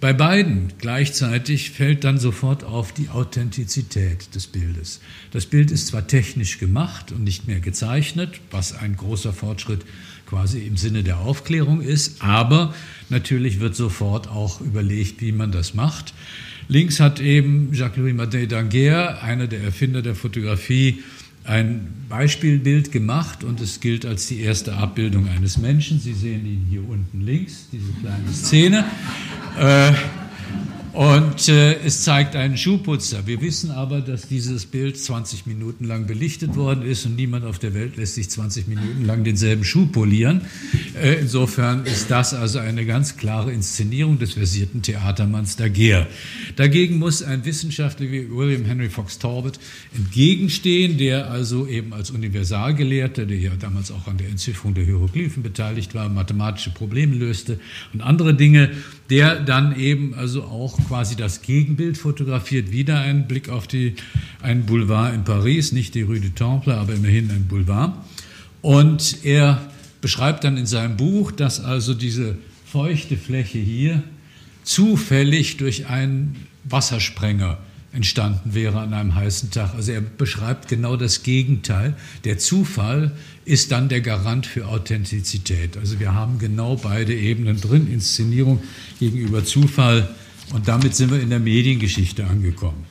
Bei 0.00 0.12
beiden 0.12 0.72
gleichzeitig 0.78 1.70
fällt 1.70 2.04
dann 2.04 2.18
sofort 2.18 2.62
auf 2.62 2.92
die 2.92 3.08
Authentizität 3.08 4.34
des 4.34 4.48
Bildes. 4.48 5.00
Das 5.30 5.46
Bild 5.46 5.70
ist 5.70 5.86
zwar 5.86 6.06
technisch 6.06 6.58
gemacht 6.58 7.10
und 7.10 7.24
nicht 7.24 7.48
mehr 7.48 7.60
gezeichnet, 7.60 8.38
was 8.50 8.76
ein 8.76 8.96
großer 8.96 9.32
Fortschritt 9.32 9.86
quasi 10.26 10.66
im 10.66 10.76
Sinne 10.76 11.04
der 11.04 11.20
Aufklärung 11.20 11.80
ist, 11.80 12.22
aber 12.22 12.74
natürlich 13.08 13.60
wird 13.60 13.76
sofort 13.76 14.28
auch 14.28 14.60
überlegt, 14.60 15.22
wie 15.22 15.32
man 15.32 15.52
das 15.52 15.72
macht. 15.72 16.12
Links 16.68 17.00
hat 17.00 17.20
eben 17.20 17.72
Jacques-Louis 17.72 18.14
Madet 18.14 18.52
d'Anguer, 18.52 19.22
einer 19.22 19.46
der 19.46 19.62
Erfinder 19.62 20.02
der 20.02 20.14
Fotografie, 20.14 21.02
ein 21.44 21.92
Beispielbild 22.08 22.90
gemacht 22.90 23.44
und 23.44 23.60
es 23.60 23.80
gilt 23.80 24.06
als 24.06 24.26
die 24.26 24.40
erste 24.40 24.74
Abbildung 24.74 25.28
eines 25.28 25.58
Menschen. 25.58 26.00
Sie 26.00 26.14
sehen 26.14 26.46
ihn 26.46 26.66
hier 26.70 26.88
unten 26.88 27.20
links, 27.20 27.68
diese 27.70 27.92
kleine 28.00 28.32
Szene. 28.32 28.84
Äh, 29.58 29.92
und 30.94 31.48
äh, 31.48 31.74
es 31.84 32.04
zeigt 32.04 32.36
einen 32.36 32.56
Schuhputzer. 32.56 33.26
Wir 33.26 33.40
wissen 33.40 33.72
aber, 33.72 34.00
dass 34.00 34.28
dieses 34.28 34.64
Bild 34.64 34.96
20 34.96 35.44
Minuten 35.44 35.86
lang 35.86 36.06
belichtet 36.06 36.54
worden 36.54 36.84
ist 36.84 37.04
und 37.04 37.16
niemand 37.16 37.44
auf 37.44 37.58
der 37.58 37.74
Welt 37.74 37.96
lässt 37.96 38.14
sich 38.14 38.30
20 38.30 38.68
Minuten 38.68 39.04
lang 39.04 39.24
denselben 39.24 39.64
Schuh 39.64 39.86
polieren. 39.86 40.42
Äh, 41.02 41.14
insofern 41.14 41.84
ist 41.84 42.12
das 42.12 42.32
also 42.32 42.60
eine 42.60 42.86
ganz 42.86 43.16
klare 43.16 43.52
Inszenierung 43.52 44.20
des 44.20 44.34
versierten 44.34 44.82
Theatermanns 44.82 45.56
Daguerre. 45.56 46.06
Dagegen 46.54 47.00
muss 47.00 47.24
ein 47.24 47.44
Wissenschaftler 47.44 48.12
wie 48.12 48.30
William 48.30 48.64
Henry 48.64 48.88
Fox 48.88 49.18
Talbot 49.18 49.58
entgegenstehen, 49.96 50.96
der 50.96 51.28
also 51.28 51.66
eben 51.66 51.92
als 51.92 52.12
Universalgelehrter, 52.12 53.26
der 53.26 53.38
ja 53.38 53.50
damals 53.58 53.90
auch 53.90 54.06
an 54.06 54.18
der 54.18 54.28
Entzifferung 54.28 54.74
der 54.74 54.84
Hieroglyphen 54.84 55.42
beteiligt 55.42 55.92
war, 55.96 56.08
mathematische 56.08 56.70
Probleme 56.70 57.16
löste 57.16 57.58
und 57.92 58.00
andere 58.00 58.34
Dinge, 58.34 58.70
der 59.10 59.40
dann 59.40 59.76
eben 59.78 60.14
also 60.14 60.44
auch 60.44 60.83
quasi 60.86 61.16
das 61.16 61.42
Gegenbild 61.42 61.98
fotografiert, 61.98 62.70
wieder 62.70 63.00
ein 63.00 63.26
Blick 63.26 63.48
auf 63.48 63.66
die, 63.66 63.94
einen 64.42 64.66
Boulevard 64.66 65.14
in 65.14 65.24
Paris, 65.24 65.72
nicht 65.72 65.94
die 65.94 66.02
Rue 66.02 66.20
du 66.20 66.30
Temple, 66.30 66.74
aber 66.74 66.94
immerhin 66.94 67.30
ein 67.30 67.46
Boulevard. 67.46 67.94
Und 68.62 69.24
er 69.24 69.60
beschreibt 70.00 70.44
dann 70.44 70.56
in 70.56 70.66
seinem 70.66 70.96
Buch, 70.96 71.32
dass 71.32 71.60
also 71.60 71.94
diese 71.94 72.36
feuchte 72.64 73.16
Fläche 73.16 73.58
hier 73.58 74.02
zufällig 74.64 75.58
durch 75.58 75.86
einen 75.86 76.46
Wassersprenger 76.64 77.58
entstanden 77.94 78.54
wäre 78.54 78.80
an 78.80 78.92
einem 78.92 79.14
heißen 79.14 79.50
Tag. 79.50 79.74
Also 79.74 79.92
er 79.92 80.00
beschreibt 80.00 80.68
genau 80.68 80.96
das 80.96 81.22
Gegenteil. 81.22 81.94
Der 82.24 82.38
Zufall 82.38 83.12
ist 83.44 83.70
dann 83.70 83.88
der 83.88 84.00
Garant 84.00 84.46
für 84.46 84.66
Authentizität. 84.66 85.76
Also 85.76 86.00
wir 86.00 86.12
haben 86.12 86.38
genau 86.38 86.76
beide 86.76 87.14
Ebenen 87.14 87.60
drin, 87.60 87.90
Inszenierung 87.90 88.62
gegenüber 88.98 89.44
Zufall. 89.44 90.08
Und 90.52 90.68
damit 90.68 90.94
sind 90.94 91.10
wir 91.10 91.20
in 91.20 91.30
der 91.30 91.40
Mediengeschichte 91.40 92.26
angekommen. 92.26 92.84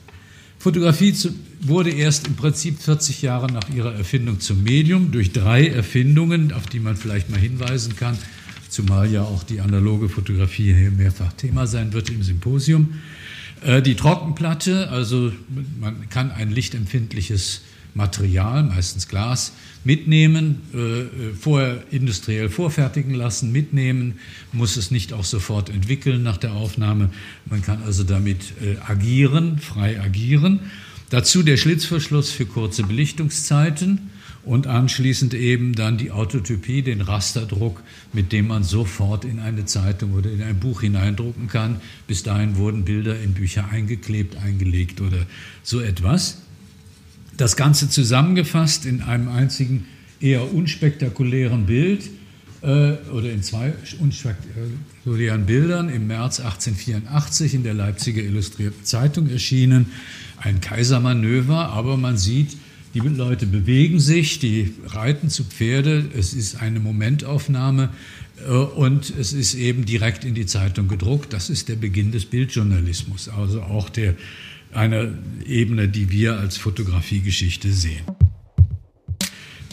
Fotografie 0.58 1.14
wurde 1.60 1.90
erst 1.90 2.26
im 2.26 2.36
Prinzip 2.36 2.80
40 2.80 3.22
Jahre 3.22 3.52
nach 3.52 3.68
ihrer 3.68 3.94
Erfindung 3.94 4.40
zum 4.40 4.62
Medium 4.62 5.12
durch 5.12 5.32
drei 5.32 5.68
Erfindungen, 5.68 6.52
auf 6.52 6.66
die 6.66 6.80
man 6.80 6.96
vielleicht 6.96 7.28
mal 7.30 7.38
hinweisen 7.38 7.96
kann, 7.96 8.16
zumal 8.70 9.10
ja 9.10 9.22
auch 9.22 9.42
die 9.42 9.60
analoge 9.60 10.08
Fotografie 10.08 10.74
hier 10.74 10.90
mehrfach 10.90 11.32
Thema 11.34 11.66
sein 11.66 11.92
wird 11.92 12.08
im 12.10 12.22
Symposium. 12.22 12.94
Äh, 13.62 13.82
die 13.82 13.94
Trockenplatte, 13.94 14.88
also 14.90 15.32
man 15.80 16.08
kann 16.08 16.30
ein 16.30 16.50
lichtempfindliches 16.50 17.60
Material, 17.94 18.64
meistens 18.64 19.08
Glas, 19.08 19.52
mitnehmen, 19.84 20.62
äh, 20.72 21.34
vorher 21.34 21.82
industriell 21.90 22.48
vorfertigen 22.48 23.14
lassen, 23.14 23.52
mitnehmen, 23.52 24.18
muss 24.52 24.76
es 24.76 24.90
nicht 24.90 25.12
auch 25.12 25.24
sofort 25.24 25.70
entwickeln 25.70 26.22
nach 26.22 26.36
der 26.36 26.54
Aufnahme. 26.54 27.10
Man 27.46 27.62
kann 27.62 27.82
also 27.84 28.02
damit 28.02 28.54
äh, 28.60 28.76
agieren, 28.84 29.58
frei 29.58 30.00
agieren. 30.00 30.60
Dazu 31.10 31.42
der 31.42 31.56
Schlitzverschluss 31.56 32.30
für 32.30 32.46
kurze 32.46 32.82
Belichtungszeiten 32.82 34.10
und 34.44 34.66
anschließend 34.66 35.34
eben 35.34 35.74
dann 35.74 35.96
die 35.96 36.10
Autotypie, 36.10 36.82
den 36.82 37.00
Rasterdruck, 37.00 37.82
mit 38.12 38.32
dem 38.32 38.48
man 38.48 38.62
sofort 38.62 39.24
in 39.24 39.38
eine 39.38 39.64
Zeitung 39.64 40.12
oder 40.12 40.30
in 40.30 40.42
ein 40.42 40.58
Buch 40.58 40.82
hineindrucken 40.82 41.48
kann. 41.48 41.80
Bis 42.06 42.22
dahin 42.22 42.56
wurden 42.56 42.84
Bilder 42.84 43.20
in 43.20 43.34
Bücher 43.34 43.68
eingeklebt, 43.70 44.36
eingelegt 44.36 45.00
oder 45.00 45.26
so 45.62 45.80
etwas. 45.80 46.42
Das 47.36 47.56
Ganze 47.56 47.88
zusammengefasst 47.88 48.86
in 48.86 49.02
einem 49.02 49.28
einzigen 49.28 49.86
eher 50.20 50.54
unspektakulären 50.54 51.66
Bild 51.66 52.10
äh, 52.62 52.92
oder 53.12 53.30
in 53.30 53.42
zwei 53.42 53.74
unspektakulären 54.00 55.44
Bildern 55.44 55.88
im 55.88 56.06
März 56.06 56.40
1884 56.40 57.54
in 57.54 57.62
der 57.62 57.74
Leipziger 57.74 58.22
Illustrierten 58.22 58.84
Zeitung 58.84 59.28
erschienen. 59.28 59.86
Ein 60.38 60.60
Kaisermanöver, 60.60 61.70
aber 61.70 61.96
man 61.96 62.16
sieht, 62.16 62.56
die 62.94 63.00
Leute 63.00 63.46
bewegen 63.46 63.98
sich, 63.98 64.38
die 64.38 64.72
reiten 64.86 65.28
zu 65.28 65.42
Pferde. 65.42 66.04
Es 66.16 66.32
ist 66.32 66.62
eine 66.62 66.78
Momentaufnahme 66.78 67.90
äh, 68.46 68.52
und 68.52 69.12
es 69.18 69.32
ist 69.32 69.54
eben 69.54 69.84
direkt 69.84 70.24
in 70.24 70.34
die 70.34 70.46
Zeitung 70.46 70.86
gedruckt. 70.86 71.32
Das 71.32 71.50
ist 71.50 71.68
der 71.68 71.76
Beginn 71.76 72.12
des 72.12 72.24
Bildjournalismus, 72.26 73.28
also 73.28 73.62
auch 73.62 73.90
der, 73.90 74.14
einer 74.74 75.08
Ebene, 75.46 75.88
die 75.88 76.10
wir 76.10 76.38
als 76.38 76.56
Fotografiegeschichte 76.56 77.72
sehen. 77.72 78.04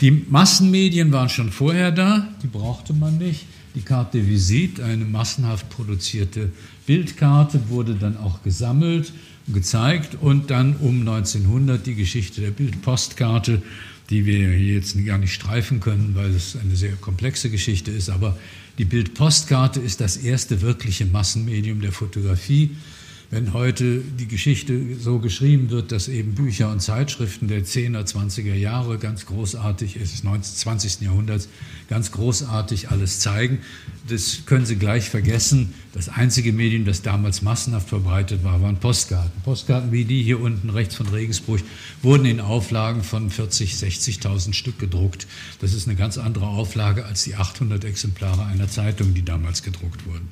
Die 0.01 0.11
Massenmedien 0.11 1.11
waren 1.11 1.29
schon 1.29 1.51
vorher 1.51 1.91
da, 1.91 2.27
die 2.41 2.47
brauchte 2.47 2.93
man 2.93 3.17
nicht. 3.17 3.45
Die 3.75 3.81
Carte 3.81 4.17
de 4.17 4.27
Visite, 4.27 4.83
eine 4.83 5.05
massenhaft 5.05 5.69
produzierte 5.69 6.51
Bildkarte, 6.85 7.69
wurde 7.69 7.93
dann 7.95 8.17
auch 8.17 8.43
gesammelt 8.43 9.13
gezeigt 9.47 10.17
und 10.19 10.49
dann 10.51 10.75
um 10.77 11.01
1900 11.01 11.85
die 11.85 11.95
Geschichte 11.95 12.41
der 12.41 12.51
Bildpostkarte, 12.51 13.61
die 14.09 14.25
wir 14.25 14.49
hier 14.51 14.75
jetzt 14.75 15.03
gar 15.05 15.17
nicht 15.17 15.33
streifen 15.33 15.79
können, 15.79 16.15
weil 16.15 16.31
es 16.31 16.57
eine 16.61 16.75
sehr 16.75 16.93
komplexe 16.93 17.49
Geschichte 17.49 17.91
ist, 17.91 18.09
aber 18.09 18.37
die 18.77 18.85
Bildpostkarte 18.85 19.79
ist 19.79 20.01
das 20.01 20.17
erste 20.17 20.61
wirkliche 20.61 21.05
Massenmedium 21.05 21.81
der 21.81 21.91
Fotografie 21.91 22.71
wenn 23.31 23.53
heute 23.53 23.99
die 24.19 24.27
Geschichte 24.27 24.97
so 24.99 25.19
geschrieben 25.19 25.69
wird, 25.69 25.93
dass 25.93 26.09
eben 26.09 26.35
Bücher 26.35 26.69
und 26.69 26.81
Zeitschriften 26.81 27.47
der 27.47 27.63
10er, 27.63 28.03
20er 28.03 28.53
Jahre 28.53 28.97
ganz 28.97 29.25
großartig, 29.25 29.93
des 29.93 30.21
20. 30.21 30.99
Jahrhunderts 31.01 31.47
ganz 31.89 32.11
großartig 32.11 32.91
alles 32.91 33.19
zeigen, 33.19 33.59
das 34.09 34.45
können 34.45 34.65
Sie 34.65 34.75
gleich 34.75 35.09
vergessen. 35.09 35.73
Das 35.93 36.09
einzige 36.09 36.51
Medium, 36.51 36.83
das 36.83 37.03
damals 37.03 37.41
massenhaft 37.41 37.87
verbreitet 37.87 38.43
war, 38.43 38.61
waren 38.61 38.77
Postkarten. 38.77 39.41
Postkarten 39.43 39.93
wie 39.93 40.03
die 40.03 40.21
hier 40.23 40.41
unten 40.41 40.69
rechts 40.69 40.95
von 40.95 41.07
Regensburg 41.07 41.61
wurden 42.01 42.25
in 42.25 42.41
Auflagen 42.41 43.01
von 43.01 43.29
40, 43.29 43.75
60.000 43.75 44.53
Stück 44.53 44.77
gedruckt. 44.77 45.25
Das 45.61 45.73
ist 45.73 45.87
eine 45.87 45.95
ganz 45.95 46.17
andere 46.17 46.47
Auflage 46.47 47.05
als 47.05 47.23
die 47.23 47.35
800 47.35 47.85
Exemplare 47.85 48.45
einer 48.45 48.67
Zeitung, 48.67 49.13
die 49.13 49.23
damals 49.23 49.63
gedruckt 49.63 50.05
wurden. 50.05 50.27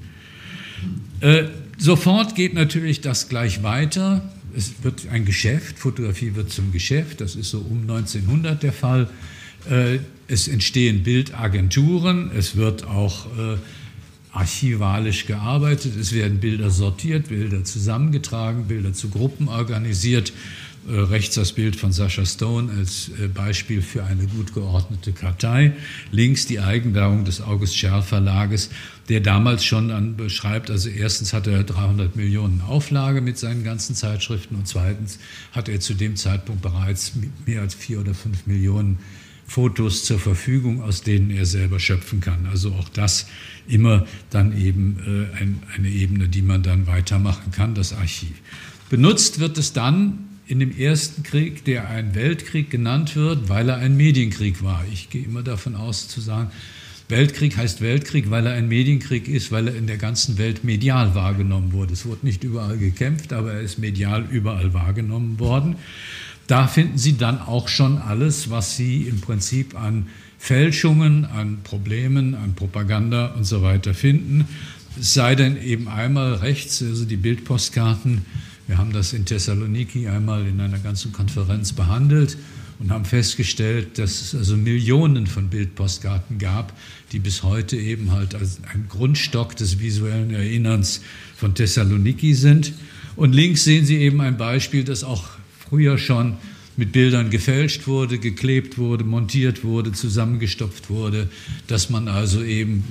Äh, 1.21 1.45
sofort 1.77 2.35
geht 2.35 2.53
natürlich 2.53 3.01
das 3.01 3.29
gleich 3.29 3.63
weiter. 3.63 4.29
Es 4.55 4.83
wird 4.83 5.07
ein 5.11 5.25
Geschäft, 5.25 5.77
Fotografie 5.79 6.35
wird 6.35 6.51
zum 6.51 6.71
Geschäft, 6.71 7.21
das 7.21 7.35
ist 7.35 7.51
so 7.51 7.59
um 7.59 7.81
1900 7.81 8.63
der 8.63 8.73
Fall. 8.73 9.09
Äh, 9.69 9.99
es 10.27 10.47
entstehen 10.47 11.03
Bildagenturen, 11.03 12.31
es 12.35 12.55
wird 12.55 12.85
auch 12.85 13.25
äh, 13.37 13.57
archivalisch 14.31 15.25
gearbeitet, 15.25 15.95
es 15.99 16.13
werden 16.13 16.39
Bilder 16.39 16.69
sortiert, 16.69 17.29
Bilder 17.29 17.63
zusammengetragen, 17.63 18.67
Bilder 18.67 18.93
zu 18.93 19.09
Gruppen 19.09 19.47
organisiert. 19.47 20.31
Äh, 20.89 21.02
rechts 21.02 21.36
das 21.36 21.54
Bild 21.54 21.75
von 21.75 21.91
Sascha 21.91 22.25
Stone 22.25 22.71
als 22.75 23.12
äh, 23.21 23.28
Beispiel 23.28 23.82
für 23.82 24.04
eine 24.06 24.25
gut 24.25 24.54
geordnete 24.54 25.12
Kartei. 25.12 25.73
Links 26.12 26.47
die 26.47 26.60
Eigenwerbung 26.60 27.25
des 27.25 27.41
August 27.41 27.78
Scherl 27.78 28.02
Verlages, 28.02 28.71
der 29.08 29.19
damals 29.19 29.63
schon 29.63 29.91
an 29.91 30.17
beschreibt, 30.17 30.71
also 30.71 30.89
erstens 30.89 31.32
hat 31.32 31.45
er 31.45 31.63
300 31.63 32.15
Millionen 32.15 32.62
Auflage 32.62 33.21
mit 33.21 33.38
seinen 33.38 33.63
ganzen 33.63 33.93
Zeitschriften 33.93 34.56
und 34.56 34.67
zweitens 34.67 35.19
hat 35.52 35.69
er 35.69 35.80
zu 35.80 35.93
dem 35.93 36.15
Zeitpunkt 36.15 36.63
bereits 36.63 37.13
mehr 37.45 37.62
als 37.62 37.75
vier 37.75 37.99
oder 37.99 38.15
fünf 38.15 38.47
Millionen 38.47 38.97
Fotos 39.45 40.06
zur 40.06 40.19
Verfügung, 40.19 40.82
aus 40.82 41.02
denen 41.02 41.30
er 41.30 41.45
selber 41.45 41.80
schöpfen 41.80 42.19
kann. 42.19 42.47
Also 42.47 42.71
auch 42.71 42.89
das 42.89 43.28
immer 43.67 44.08
dann 44.32 44.58
eben 44.58 44.97
äh, 45.34 45.38
ein, 45.39 45.62
eine 45.75 45.89
Ebene, 45.89 46.30
die 46.30 46.41
man 46.41 46.63
dann 46.63 46.88
weitermachen 46.88 47.52
kann, 47.52 47.75
das 47.75 47.93
Archiv. 47.93 48.34
Benutzt 48.89 49.39
wird 49.39 49.58
es 49.60 49.73
dann 49.73 50.28
in 50.49 50.59
dem 50.59 50.75
ersten 50.75 51.21
Krieg, 51.21 51.63
der 51.63 51.89
ein 51.89 52.15
Weltkrieg 52.15 52.71
genannt 52.71 53.15
wird, 53.15 53.49
weil 53.49 53.69
er 53.69 53.77
ein 53.77 53.95
Medienkrieg 53.95 54.63
war. 54.63 54.83
Ich 54.91 55.12
gehe 55.12 55.23
immer 55.23 55.43
davon 55.43 55.75
aus 55.75 56.07
zu 56.07 56.21
sagen, 56.21 56.49
Weltkrieg 57.07 57.55
heißt 57.55 57.81
Weltkrieg, 57.81 58.31
weil 58.31 58.47
er 58.47 58.53
ein 58.53 58.67
Medienkrieg 58.67 59.27
ist, 59.27 59.51
weil 59.51 59.67
er 59.67 59.75
in 59.75 59.85
der 59.85 59.97
ganzen 59.97 60.39
Welt 60.39 60.63
medial 60.63 61.13
wahrgenommen 61.13 61.71
wurde. 61.71 61.93
Es 61.93 62.07
wurde 62.07 62.25
nicht 62.25 62.43
überall 62.43 62.79
gekämpft, 62.79 63.31
aber 63.31 63.53
er 63.53 63.62
ist 63.62 63.77
medial 63.77 64.25
überall 64.31 64.73
wahrgenommen 64.73 65.39
worden. 65.39 65.75
Da 66.47 66.65
finden 66.65 66.97
Sie 66.97 67.15
dann 67.15 67.39
auch 67.39 67.67
schon 67.67 67.99
alles, 67.99 68.49
was 68.49 68.75
Sie 68.75 69.03
im 69.03 69.21
Prinzip 69.21 69.79
an 69.79 70.07
Fälschungen, 70.39 71.25
an 71.25 71.59
Problemen, 71.63 72.33
an 72.33 72.55
Propaganda 72.55 73.35
und 73.35 73.43
so 73.43 73.62
weiter 73.62 73.93
finden. 73.93 74.47
Es 74.99 75.13
sei 75.13 75.35
denn 75.35 75.62
eben 75.62 75.88
einmal 75.88 76.33
rechts, 76.33 76.81
also 76.81 77.05
die 77.05 77.17
Bildpostkarten, 77.17 78.25
wir 78.69 78.77
haben 78.77 78.93
das 78.93 79.13
in 79.13 79.25
Thessaloniki 79.25 80.08
einmal 80.08 80.45
in 80.45 80.62
einer 80.62 80.77
ganzen 80.77 81.12
Konferenz 81.12 81.73
behandelt 81.73 82.38
und 82.77 82.91
haben 82.91 83.03
festgestellt, 83.03 83.97
dass 83.97 84.21
es 84.21 84.36
also 84.36 84.55
Millionen 84.58 85.25
von 85.25 85.49
Bildpostkarten 85.49 86.38
gab, 86.38 86.77
die 87.12 87.17
bis 87.17 87.41
heute 87.41 87.77
eben 87.77 88.12
halt 88.12 88.36
als 88.36 88.60
ein 88.71 88.86
Grundstock 88.88 89.55
des 89.55 89.79
visuellen 89.79 90.29
Erinnerns 90.29 91.01
von 91.36 91.55
Thessaloniki 91.55 92.36
sind. 92.36 92.73
Und 93.15 93.34
links 93.34 93.63
sehen 93.63 93.86
Sie 93.86 93.97
eben 93.97 94.21
ein 94.21 94.38
Beispiel, 94.38 94.84
das 94.84 95.03
auch 95.03 95.29
früher 95.67 95.97
schon 95.97 96.38
mit 96.79 96.93
Bildern 96.93 97.29
gefälscht 97.29 97.87
wurde, 97.87 98.19
geklebt 98.19 98.77
wurde, 98.77 99.03
montiert 99.03 99.65
wurde, 99.65 99.91
zusammengestopft 99.91 100.89
wurde, 100.89 101.29
dass 101.67 101.89
man 101.89 102.07
also 102.07 102.41
eben 102.41 102.85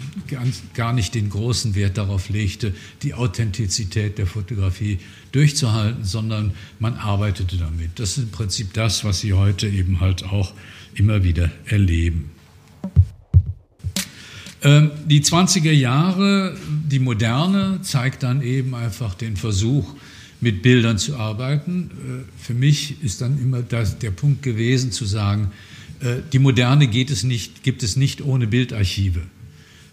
gar 0.74 0.92
nicht 0.92 1.14
den 1.14 1.31
großen 1.31 1.74
Wert 1.74 1.96
darauf 1.96 2.29
legte, 2.29 2.74
die 3.03 3.14
Authentizität 3.14 4.18
der 4.18 4.27
Fotografie 4.27 4.98
durchzuhalten, 5.33 6.05
sondern 6.05 6.53
man 6.79 6.98
arbeitete 6.98 7.57
damit. 7.57 7.98
Das 7.98 8.18
ist 8.18 8.24
im 8.24 8.31
Prinzip 8.31 8.74
das, 8.74 9.05
was 9.05 9.20
Sie 9.20 9.33
heute 9.33 9.66
eben 9.66 10.01
halt 10.01 10.22
auch 10.22 10.53
immer 10.94 11.24
wieder 11.24 11.51
erleben. 11.64 12.29
Ähm, 14.62 14.90
die 15.07 15.22
20er 15.22 15.72
Jahre, 15.72 16.59
die 16.68 16.98
Moderne, 16.98 17.81
zeigt 17.81 18.22
dann 18.22 18.42
eben 18.42 18.74
einfach 18.74 19.14
den 19.14 19.38
Versuch, 19.38 19.94
mit 20.40 20.62
Bildern 20.62 20.98
zu 20.98 21.16
arbeiten. 21.16 21.90
Äh, 21.90 22.42
für 22.42 22.55
mich 22.55 23.03
ist 23.03 23.20
dann 23.20 23.40
immer 23.40 23.62
das, 23.62 23.98
der 23.98 24.11
Punkt 24.11 24.42
gewesen 24.42 24.92
zu 24.92 25.05
sagen, 25.05 25.51
äh, 26.01 26.16
die 26.33 26.38
Moderne 26.38 26.87
geht 26.87 27.11
es 27.11 27.24
nicht, 27.24 27.62
gibt 27.62 27.83
es 27.83 27.96
nicht 27.96 28.22
ohne 28.22 28.46
Bildarchive. 28.46 29.22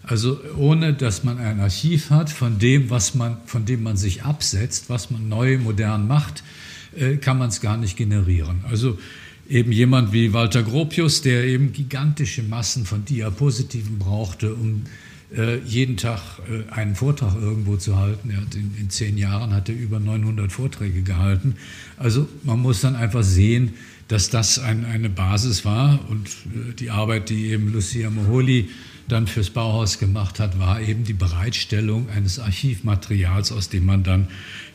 Also 0.02 0.40
ohne, 0.56 0.94
dass 0.94 1.24
man 1.24 1.38
ein 1.38 1.58
Archiv 1.58 2.10
hat 2.10 2.30
von 2.30 2.60
dem, 2.60 2.90
was 2.90 3.16
man, 3.16 3.38
von 3.46 3.64
dem 3.64 3.82
man 3.82 3.96
sich 3.96 4.22
absetzt, 4.22 4.88
was 4.88 5.10
man 5.10 5.28
neu, 5.28 5.58
modern 5.58 6.06
macht, 6.06 6.44
äh, 6.96 7.16
kann 7.16 7.38
man 7.38 7.48
es 7.48 7.60
gar 7.60 7.76
nicht 7.76 7.96
generieren. 7.96 8.60
Also 8.68 8.98
eben 9.48 9.72
jemand 9.72 10.12
wie 10.12 10.32
Walter 10.32 10.62
Gropius, 10.62 11.22
der 11.22 11.44
eben 11.44 11.72
gigantische 11.72 12.44
Massen 12.44 12.84
von 12.84 13.04
Diapositiven 13.04 13.98
brauchte, 13.98 14.54
um 14.54 14.82
jeden 15.64 15.96
Tag 15.96 16.20
äh, 16.48 16.72
einen 16.72 16.94
Vortrag 16.94 17.34
irgendwo 17.34 17.76
zu 17.76 17.96
halten. 17.98 18.30
Er 18.30 18.42
hat 18.42 18.54
in, 18.54 18.74
in, 18.78 18.90
zehn 18.90 19.18
Jahren 19.18 19.52
hat 19.52 19.68
er 19.68 19.74
über 19.74 19.98
900 19.98 20.52
Vorträge 20.52 21.02
gehalten. 21.02 21.56
Also 21.96 22.28
man 22.44 22.60
muss 22.60 22.80
dann 22.80 22.94
einfach 22.94 23.24
sehen, 23.24 23.74
dass 24.08 24.30
das 24.30 24.58
ein, 24.58 24.84
eine 24.84 25.10
Basis 25.10 25.64
war 25.64 25.98
und 26.08 26.28
äh, 26.28 26.74
die 26.78 26.90
Arbeit, 26.90 27.28
die 27.28 27.46
eben 27.46 27.72
Lucia 27.72 28.08
Moholi 28.08 28.68
dann 29.08 29.26
fürs 29.26 29.50
Bauhaus 29.50 29.98
gemacht 29.98 30.40
hat, 30.40 30.58
war 30.58 30.80
eben 30.80 31.04
die 31.04 31.12
Bereitstellung 31.12 32.08
eines 32.10 32.38
Archivmaterials, 32.38 33.52
aus 33.52 33.68
dem 33.68 33.86
man 33.86 34.02
dann 34.02 34.28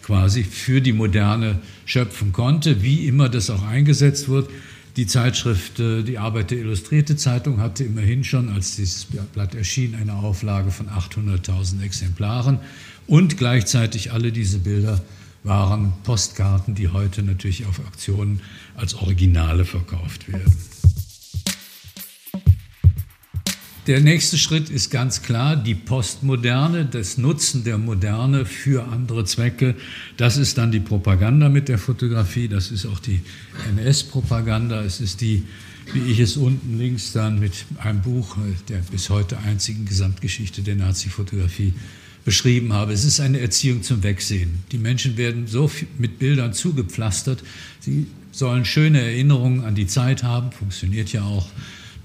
quasi 0.04 0.44
für 0.44 0.82
die 0.82 0.94
Moderne 0.94 1.60
schöpfen 1.86 2.32
konnte, 2.32 2.82
wie 2.82 3.08
immer 3.08 3.30
das 3.30 3.50
auch 3.50 3.64
eingesetzt 3.64 4.30
wird. 4.30 4.50
Die 4.98 5.08
Zeitschrift, 5.08 5.80
äh, 5.80 6.04
die 6.04 6.18
Arbeit 6.18 6.52
der 6.52 6.60
Illustrierte 6.60 7.16
Zeitung 7.16 7.60
hatte 7.60 7.84
immerhin 7.84 8.24
schon, 8.24 8.50
als 8.50 8.76
dieses 8.76 9.06
Blatt 9.06 9.56
erschien, 9.56 9.96
eine 9.96 10.16
Auflage 10.16 10.72
von 10.72 10.90
800.000 10.90 11.82
Exemplaren 11.82 12.60
und 13.08 13.38
gleichzeitig 13.38 14.12
alle 14.12 14.32
diese 14.32 14.60
Bilder 14.60 15.02
waren 15.44 15.94
Postkarten, 16.04 16.76
die 16.76 16.90
heute 16.90 17.24
natürlich 17.24 17.66
auf 17.66 17.80
Auktionen 17.80 18.42
als 18.76 18.94
Originale 18.96 19.66
verkauft 19.66 20.32
werden. 20.32 20.54
Der 23.92 24.00
nächste 24.00 24.38
Schritt 24.38 24.70
ist 24.70 24.90
ganz 24.90 25.22
klar 25.22 25.58
die 25.58 25.76
Postmoderne, 25.76 26.86
das 26.86 27.18
Nutzen 27.18 27.66
der 27.66 27.78
Moderne 27.78 28.46
für 28.46 28.88
andere 28.88 29.26
Zwecke. 29.26 29.76
Das 30.16 30.38
ist 30.38 30.58
dann 30.58 30.72
die 30.72 30.80
Propaganda 30.80 31.50
mit 31.50 31.68
der 31.68 31.78
Fotografie, 31.78 32.48
das 32.48 32.72
ist 32.72 32.86
auch 32.86 33.00
die 33.00 33.20
NS-Propaganda, 33.76 34.82
es 34.82 35.02
ist 35.02 35.20
die, 35.20 35.44
wie 35.92 36.10
ich 36.10 36.22
es 36.22 36.38
unten 36.38 36.78
links 36.78 37.12
dann 37.12 37.42
mit 37.42 37.66
einem 37.80 38.02
Buch 38.02 38.38
der 38.70 38.78
bis 38.78 39.10
heute 39.10 39.38
einzigen 39.40 39.84
Gesamtgeschichte 39.84 40.62
der 40.62 40.76
Nazi-Fotografie 40.78 41.74
beschrieben 42.24 42.72
habe. 42.72 42.94
Es 42.94 43.04
ist 43.04 43.20
eine 43.20 43.42
Erziehung 43.42 43.84
zum 43.84 44.04
Wegsehen. 44.04 44.64
Die 44.72 44.78
Menschen 44.78 45.18
werden 45.18 45.48
so 45.48 45.70
mit 45.98 46.18
Bildern 46.18 46.54
zugepflastert, 46.54 47.44
sie 47.82 48.08
sollen 48.32 48.64
schöne 48.64 49.02
Erinnerungen 49.02 49.66
an 49.66 49.76
die 49.76 49.88
Zeit 49.88 50.24
haben, 50.24 50.54
funktioniert 50.54 51.12
ja 51.12 51.24
auch 51.24 51.50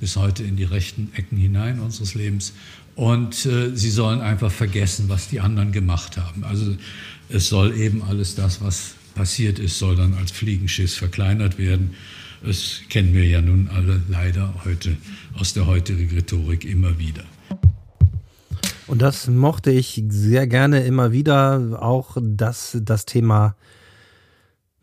bis 0.00 0.16
heute 0.16 0.42
in 0.42 0.56
die 0.56 0.64
rechten 0.64 1.10
Ecken 1.14 1.36
hinein 1.36 1.80
unseres 1.80 2.14
Lebens. 2.14 2.52
Und 2.94 3.44
äh, 3.46 3.74
sie 3.74 3.90
sollen 3.90 4.20
einfach 4.20 4.50
vergessen, 4.50 5.08
was 5.08 5.28
die 5.28 5.40
anderen 5.40 5.72
gemacht 5.72 6.16
haben. 6.16 6.44
Also 6.44 6.76
es 7.28 7.48
soll 7.48 7.76
eben 7.76 8.02
alles 8.02 8.34
das, 8.34 8.62
was 8.62 8.94
passiert 9.14 9.58
ist, 9.58 9.78
soll 9.78 9.96
dann 9.96 10.14
als 10.14 10.30
Fliegenschiss 10.30 10.94
verkleinert 10.94 11.58
werden. 11.58 11.94
Das 12.44 12.80
kennen 12.88 13.12
wir 13.12 13.26
ja 13.26 13.40
nun 13.40 13.68
alle 13.68 14.00
leider 14.08 14.54
heute 14.64 14.96
aus 15.34 15.52
der 15.54 15.66
heutigen 15.66 16.08
Rhetorik 16.14 16.64
immer 16.64 16.98
wieder. 16.98 17.24
Und 18.86 19.02
das 19.02 19.26
mochte 19.26 19.72
ich 19.72 20.02
sehr 20.08 20.46
gerne 20.46 20.84
immer 20.84 21.10
wieder, 21.10 21.82
auch 21.82 22.16
das, 22.20 22.78
das 22.82 23.04
Thema 23.04 23.56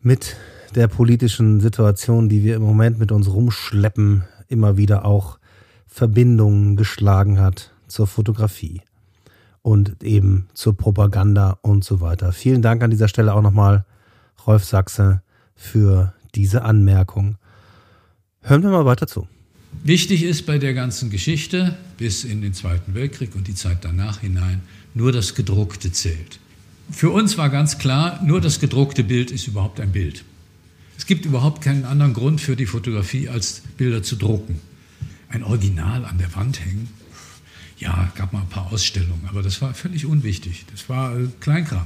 mit 0.02 0.36
der 0.74 0.88
politischen 0.88 1.60
Situation, 1.60 2.28
die 2.28 2.44
wir 2.44 2.56
im 2.56 2.62
Moment 2.62 2.98
mit 2.98 3.12
uns 3.12 3.28
rumschleppen, 3.28 4.24
immer 4.54 4.78
wieder 4.78 5.04
auch 5.04 5.38
Verbindungen 5.86 6.76
geschlagen 6.76 7.38
hat 7.38 7.72
zur 7.88 8.06
Fotografie 8.06 8.80
und 9.60 10.02
eben 10.02 10.48
zur 10.54 10.76
Propaganda 10.76 11.58
und 11.60 11.84
so 11.84 12.00
weiter. 12.00 12.32
Vielen 12.32 12.62
Dank 12.62 12.82
an 12.82 12.90
dieser 12.90 13.08
Stelle 13.08 13.34
auch 13.34 13.42
nochmal, 13.42 13.84
Rolf 14.46 14.64
Sachse, 14.64 15.22
für 15.54 16.14
diese 16.34 16.62
Anmerkung. 16.62 17.36
Hören 18.42 18.62
wir 18.62 18.70
mal 18.70 18.86
weiter 18.86 19.06
zu. 19.06 19.26
Wichtig 19.82 20.22
ist 20.22 20.46
bei 20.46 20.58
der 20.58 20.74
ganzen 20.74 21.10
Geschichte 21.10 21.76
bis 21.98 22.24
in 22.24 22.40
den 22.42 22.54
Zweiten 22.54 22.94
Weltkrieg 22.94 23.34
und 23.34 23.48
die 23.48 23.54
Zeit 23.54 23.78
danach 23.82 24.20
hinein, 24.20 24.62
nur 24.94 25.12
das 25.12 25.34
gedruckte 25.34 25.92
zählt. 25.92 26.38
Für 26.90 27.10
uns 27.10 27.38
war 27.38 27.50
ganz 27.50 27.78
klar, 27.78 28.20
nur 28.22 28.40
das 28.40 28.60
gedruckte 28.60 29.04
Bild 29.04 29.30
ist 29.30 29.46
überhaupt 29.46 29.80
ein 29.80 29.92
Bild. 29.92 30.24
Es 31.04 31.08
gibt 31.08 31.26
überhaupt 31.26 31.60
keinen 31.60 31.84
anderen 31.84 32.14
Grund 32.14 32.40
für 32.40 32.56
die 32.56 32.64
Fotografie, 32.64 33.28
als 33.28 33.60
Bilder 33.76 34.02
zu 34.02 34.16
drucken. 34.16 34.58
Ein 35.28 35.42
Original 35.42 36.06
an 36.06 36.16
der 36.16 36.34
Wand 36.34 36.64
hängen, 36.64 36.88
ja, 37.76 38.10
gab 38.14 38.32
mal 38.32 38.40
ein 38.40 38.48
paar 38.48 38.72
Ausstellungen, 38.72 39.28
aber 39.28 39.42
das 39.42 39.60
war 39.60 39.74
völlig 39.74 40.06
unwichtig. 40.06 40.64
Das 40.70 40.88
war 40.88 41.14
äh, 41.14 41.28
Kleinkram. 41.40 41.84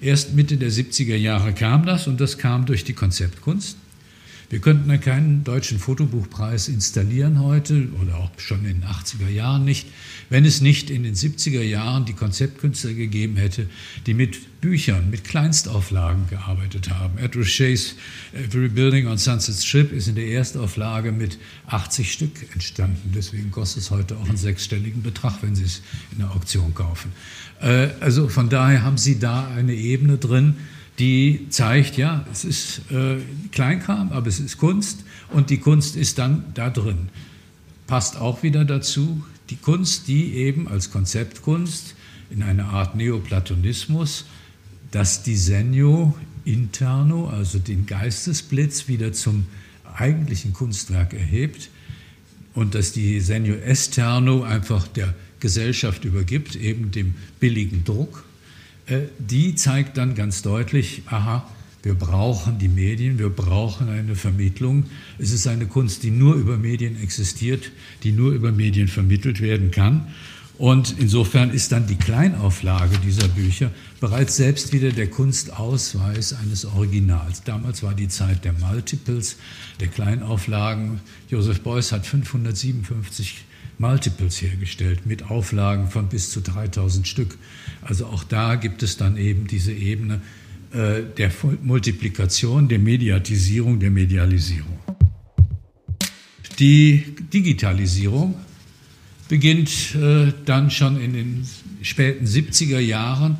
Erst 0.00 0.32
Mitte 0.32 0.56
der 0.56 0.70
70er 0.70 1.14
Jahre 1.14 1.52
kam 1.52 1.84
das 1.84 2.06
und 2.06 2.22
das 2.22 2.38
kam 2.38 2.64
durch 2.64 2.84
die 2.84 2.94
Konzeptkunst. 2.94 3.76
Wir 4.50 4.60
könnten 4.60 4.88
ja 4.88 4.96
keinen 4.96 5.44
deutschen 5.44 5.78
Fotobuchpreis 5.78 6.68
installieren 6.68 7.42
heute 7.42 7.88
oder 8.00 8.16
auch 8.16 8.30
schon 8.38 8.64
in 8.64 8.80
den 8.80 8.84
80er 8.84 9.28
Jahren 9.28 9.66
nicht, 9.66 9.88
wenn 10.30 10.46
es 10.46 10.62
nicht 10.62 10.88
in 10.88 11.02
den 11.02 11.14
70er 11.14 11.60
Jahren 11.60 12.06
die 12.06 12.14
Konzeptkünstler 12.14 12.94
gegeben 12.94 13.36
hätte, 13.36 13.68
die 14.06 14.14
mit 14.14 14.60
Büchern, 14.62 15.10
mit 15.10 15.24
Kleinstauflagen 15.24 16.28
gearbeitet 16.30 16.88
haben. 16.88 17.18
Ed 17.18 17.36
Ruschays 17.36 17.96
Every 18.32 18.70
Building 18.70 19.06
on 19.06 19.18
Sunset 19.18 19.56
Strip 19.56 19.92
ist 19.92 20.08
in 20.08 20.14
der 20.14 20.28
Erstauflage 20.28 21.12
mit 21.12 21.38
80 21.66 22.10
Stück 22.10 22.50
entstanden. 22.54 23.12
Deswegen 23.14 23.50
kostet 23.50 23.82
es 23.82 23.90
heute 23.90 24.16
auch 24.16 24.26
einen 24.26 24.38
sechsstelligen 24.38 25.02
Betrag, 25.02 25.42
wenn 25.42 25.56
Sie 25.56 25.64
es 25.64 25.82
in 26.12 26.20
der 26.20 26.30
Auktion 26.30 26.72
kaufen. 26.72 27.12
Äh, 27.60 27.88
also 28.00 28.30
von 28.30 28.48
daher 28.48 28.82
haben 28.82 28.96
Sie 28.96 29.18
da 29.18 29.46
eine 29.48 29.74
Ebene 29.74 30.16
drin, 30.16 30.56
die 30.98 31.46
zeigt, 31.50 31.96
ja, 31.96 32.24
es 32.32 32.44
ist 32.44 32.90
äh, 32.90 33.18
Kleinkram, 33.52 34.10
aber 34.12 34.26
es 34.26 34.40
ist 34.40 34.58
Kunst 34.58 35.04
und 35.32 35.50
die 35.50 35.58
Kunst 35.58 35.96
ist 35.96 36.18
dann 36.18 36.44
da 36.54 36.70
drin. 36.70 37.08
Passt 37.86 38.16
auch 38.16 38.42
wieder 38.42 38.64
dazu, 38.64 39.24
die 39.50 39.56
Kunst, 39.56 40.08
die 40.08 40.34
eben 40.34 40.68
als 40.68 40.90
Konzeptkunst 40.90 41.94
in 42.30 42.42
einer 42.42 42.66
Art 42.66 42.96
Neoplatonismus 42.96 44.26
das 44.90 45.22
Disegno 45.22 46.14
interno, 46.44 47.28
also 47.28 47.58
den 47.58 47.86
Geistesblitz, 47.86 48.88
wieder 48.88 49.12
zum 49.12 49.46
eigentlichen 49.94 50.52
Kunstwerk 50.52 51.14
erhebt 51.14 51.70
und 52.54 52.74
die 52.74 53.14
Disegno 53.14 53.54
esterno 53.54 54.42
einfach 54.42 54.88
der 54.88 55.14
Gesellschaft 55.40 56.04
übergibt, 56.04 56.56
eben 56.56 56.90
dem 56.90 57.14
billigen 57.38 57.84
Druck 57.84 58.24
die 59.18 59.54
zeigt 59.54 59.96
dann 59.96 60.14
ganz 60.14 60.42
deutlich, 60.42 61.02
aha, 61.06 61.48
wir 61.82 61.94
brauchen 61.94 62.58
die 62.58 62.68
Medien, 62.68 63.18
wir 63.18 63.30
brauchen 63.30 63.88
eine 63.88 64.16
Vermittlung. 64.16 64.86
Es 65.18 65.30
ist 65.30 65.46
eine 65.46 65.66
Kunst, 65.66 66.02
die 66.02 66.10
nur 66.10 66.34
über 66.34 66.56
Medien 66.56 67.00
existiert, 67.00 67.70
die 68.02 68.12
nur 68.12 68.32
über 68.32 68.50
Medien 68.50 68.88
vermittelt 68.88 69.40
werden 69.40 69.70
kann. 69.70 70.08
Und 70.58 70.96
insofern 70.98 71.50
ist 71.50 71.70
dann 71.70 71.86
die 71.86 71.94
Kleinauflage 71.94 72.98
dieser 72.98 73.28
Bücher 73.28 73.70
bereits 74.00 74.36
selbst 74.36 74.72
wieder 74.72 74.90
der 74.90 75.08
Kunstausweis 75.08 76.32
eines 76.32 76.64
Originals. 76.64 77.44
Damals 77.44 77.84
war 77.84 77.94
die 77.94 78.08
Zeit 78.08 78.44
der 78.44 78.54
Multiples, 78.54 79.36
der 79.78 79.86
Kleinauflagen. 79.86 80.98
Joseph 81.30 81.60
Beuys 81.60 81.92
hat 81.92 82.04
557 82.06 83.44
Multiples 83.78 84.42
hergestellt 84.42 85.06
mit 85.06 85.30
Auflagen 85.30 85.88
von 85.88 86.08
bis 86.08 86.30
zu 86.30 86.40
3000 86.40 87.06
Stück. 87.06 87.38
Also 87.82 88.06
auch 88.06 88.24
da 88.24 88.56
gibt 88.56 88.82
es 88.82 88.96
dann 88.96 89.16
eben 89.16 89.46
diese 89.46 89.72
Ebene 89.72 90.20
äh, 90.72 91.02
der 91.16 91.30
Multiplikation, 91.62 92.68
der 92.68 92.78
Mediatisierung, 92.78 93.78
der 93.78 93.90
Medialisierung. 93.90 94.78
Die 96.58 97.14
Digitalisierung 97.32 98.34
beginnt 99.28 99.94
äh, 99.94 100.32
dann 100.44 100.70
schon 100.70 101.00
in 101.00 101.12
den 101.12 101.46
späten 101.82 102.26
70er 102.26 102.80
Jahren 102.80 103.38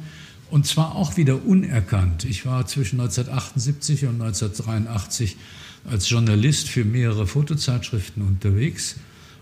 und 0.51 0.67
zwar 0.67 0.95
auch 0.95 1.17
wieder 1.17 1.45
unerkannt. 1.45 2.25
Ich 2.25 2.47
war 2.47 2.67
zwischen 2.67 3.01
1978 3.01 4.05
und 4.05 4.23
1983 4.23 5.37
als 5.85 6.09
Journalist 6.09 6.69
für 6.69 6.85
mehrere 6.85 7.27
Fotozeitschriften 7.27 8.23
unterwegs 8.23 8.97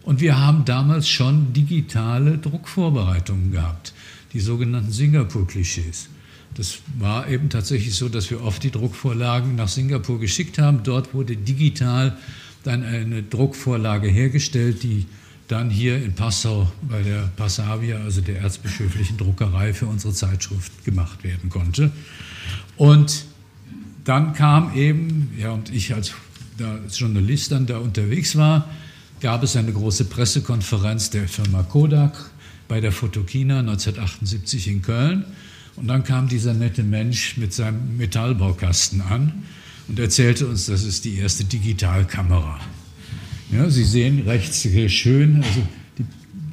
und 0.06 0.20
wir 0.20 0.38
haben 0.38 0.64
damals 0.64 1.08
schon 1.08 1.52
digitale 1.52 2.38
Druckvorbereitungen 2.38 3.50
gehabt, 3.50 3.92
die 4.32 4.40
sogenannten 4.40 4.92
Singapur-Klischees. 4.92 6.08
Das 6.54 6.78
war 6.96 7.28
eben 7.28 7.50
tatsächlich 7.50 7.96
so, 7.96 8.08
dass 8.08 8.30
wir 8.30 8.40
oft 8.42 8.62
die 8.62 8.70
Druckvorlagen 8.70 9.56
nach 9.56 9.66
Singapur 9.66 10.20
geschickt 10.20 10.58
haben. 10.58 10.84
Dort 10.84 11.12
wurde 11.12 11.36
digital 11.36 12.16
dann 12.62 12.84
eine 12.84 13.24
Druckvorlage 13.24 14.08
hergestellt, 14.08 14.84
die 14.84 15.06
dann 15.48 15.70
hier 15.70 16.00
in 16.00 16.14
Passau 16.14 16.70
bei 16.82 17.02
der 17.02 17.28
Passavia, 17.36 17.98
also 17.98 18.20
der 18.20 18.40
erzbischöflichen 18.40 19.16
Druckerei 19.16 19.74
für 19.74 19.86
unsere 19.86 20.14
Zeitschrift 20.14 20.84
gemacht 20.84 21.24
werden 21.24 21.50
konnte. 21.50 21.90
Und 22.76 23.24
dann 24.04 24.34
kam 24.34 24.72
eben, 24.76 25.32
ja, 25.36 25.50
und 25.50 25.74
ich 25.74 25.92
als, 25.94 26.14
Journalist 26.90 27.50
dann 27.50 27.66
da 27.66 27.78
unterwegs 27.78 28.36
war, 28.36 28.68
gab 29.20 29.42
es 29.42 29.56
eine 29.56 29.72
große 29.72 30.04
Pressekonferenz 30.04 31.10
der 31.10 31.28
Firma 31.28 31.62
Kodak 31.62 32.30
bei 32.68 32.80
der 32.80 32.92
Fotokina 32.92 33.60
1978 33.60 34.68
in 34.68 34.82
Köln. 34.82 35.24
Und 35.76 35.88
dann 35.88 36.04
kam 36.04 36.28
dieser 36.28 36.54
nette 36.54 36.82
Mensch 36.82 37.36
mit 37.36 37.52
seinem 37.52 37.96
Metallbaukasten 37.96 39.02
an 39.02 39.44
und 39.88 39.98
erzählte 39.98 40.46
uns, 40.46 40.66
das 40.66 40.84
ist 40.84 41.04
die 41.04 41.16
erste 41.18 41.44
Digitalkamera. 41.44 42.58
Ja, 43.52 43.70
Sie 43.70 43.84
sehen 43.84 44.22
rechts 44.26 44.62
hier 44.62 44.88
schön, 44.88 45.36
also 45.36 45.62
die 45.98 46.04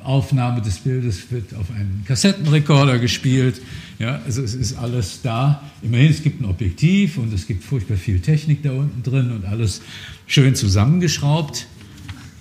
Aufnahme 0.04 0.62
des 0.62 0.80
Bildes 0.80 1.32
wird 1.32 1.54
auf 1.56 1.72
einen 1.72 2.04
Kassettenrekorder 2.06 3.00
gespielt. 3.00 3.62
Ja, 3.98 4.22
also 4.26 4.42
es 4.42 4.54
ist 4.54 4.78
alles 4.78 5.22
da. 5.24 5.64
Immerhin, 5.82 6.12
es 6.12 6.22
gibt 6.22 6.42
ein 6.42 6.46
Objektiv 6.46 7.18
und 7.18 7.34
es 7.34 7.48
gibt 7.48 7.64
furchtbar 7.64 7.96
viel 7.96 8.20
Technik 8.20 8.62
da 8.62 8.72
unten 8.72 9.02
drin 9.02 9.32
und 9.32 9.46
alles 9.46 9.82
schön 10.28 10.56
zusammengeschraubt. 10.56 11.68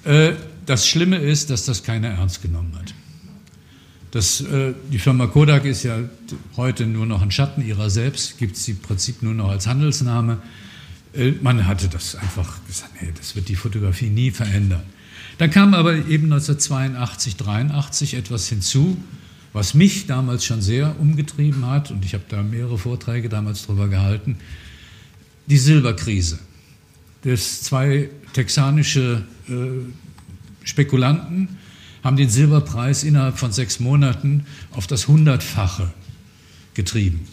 Äh, 0.04 0.32
das 0.66 0.86
Schlimme 0.86 1.16
ist, 1.16 1.50
dass 1.50 1.64
das 1.64 1.82
keiner 1.82 2.08
ernst 2.08 2.42
genommen 2.42 2.72
hat. 2.76 2.94
Das, 4.12 4.40
äh, 4.42 4.74
die 4.92 4.98
Firma 4.98 5.26
Kodak 5.26 5.64
ist 5.64 5.84
ja 5.84 5.98
heute 6.56 6.86
nur 6.86 7.06
noch 7.06 7.22
ein 7.22 7.30
Schatten 7.30 7.66
ihrer 7.66 7.88
selbst, 7.88 8.38
gibt 8.38 8.56
es 8.56 8.68
im 8.68 8.78
Prinzip 8.78 9.22
nur 9.22 9.34
noch 9.34 9.48
als 9.48 9.66
Handelsname. 9.66 10.38
Äh, 11.14 11.32
man 11.40 11.66
hatte 11.66 11.88
das 11.88 12.14
einfach 12.16 12.58
gesagt, 12.66 13.00
nee, 13.00 13.12
das 13.16 13.34
wird 13.34 13.48
die 13.48 13.56
Fotografie 13.56 14.10
nie 14.10 14.30
verändern. 14.30 14.82
Dann 15.38 15.50
kam 15.50 15.74
aber 15.74 15.94
eben 15.94 16.24
1982, 16.24 17.36
83 17.36 18.14
etwas 18.14 18.48
hinzu, 18.48 18.96
was 19.52 19.74
mich 19.74 20.06
damals 20.06 20.44
schon 20.44 20.62
sehr 20.62 20.98
umgetrieben 21.00 21.66
hat, 21.66 21.90
und 21.90 22.04
ich 22.04 22.14
habe 22.14 22.24
da 22.28 22.42
mehrere 22.42 22.78
Vorträge 22.78 23.28
damals 23.28 23.66
drüber 23.66 23.88
gehalten, 23.88 24.36
die 25.46 25.58
Silberkrise. 25.58 26.38
Das 27.22 27.62
zwei 27.62 28.10
texanische 28.32 29.24
Spekulanten 30.64 31.48
haben 32.02 32.16
den 32.16 32.28
Silberpreis 32.28 33.04
innerhalb 33.04 33.38
von 33.38 33.52
sechs 33.52 33.80
Monaten 33.80 34.46
auf 34.72 34.86
das 34.86 35.08
Hundertfache 35.08 35.92
getrieben. 36.74 37.26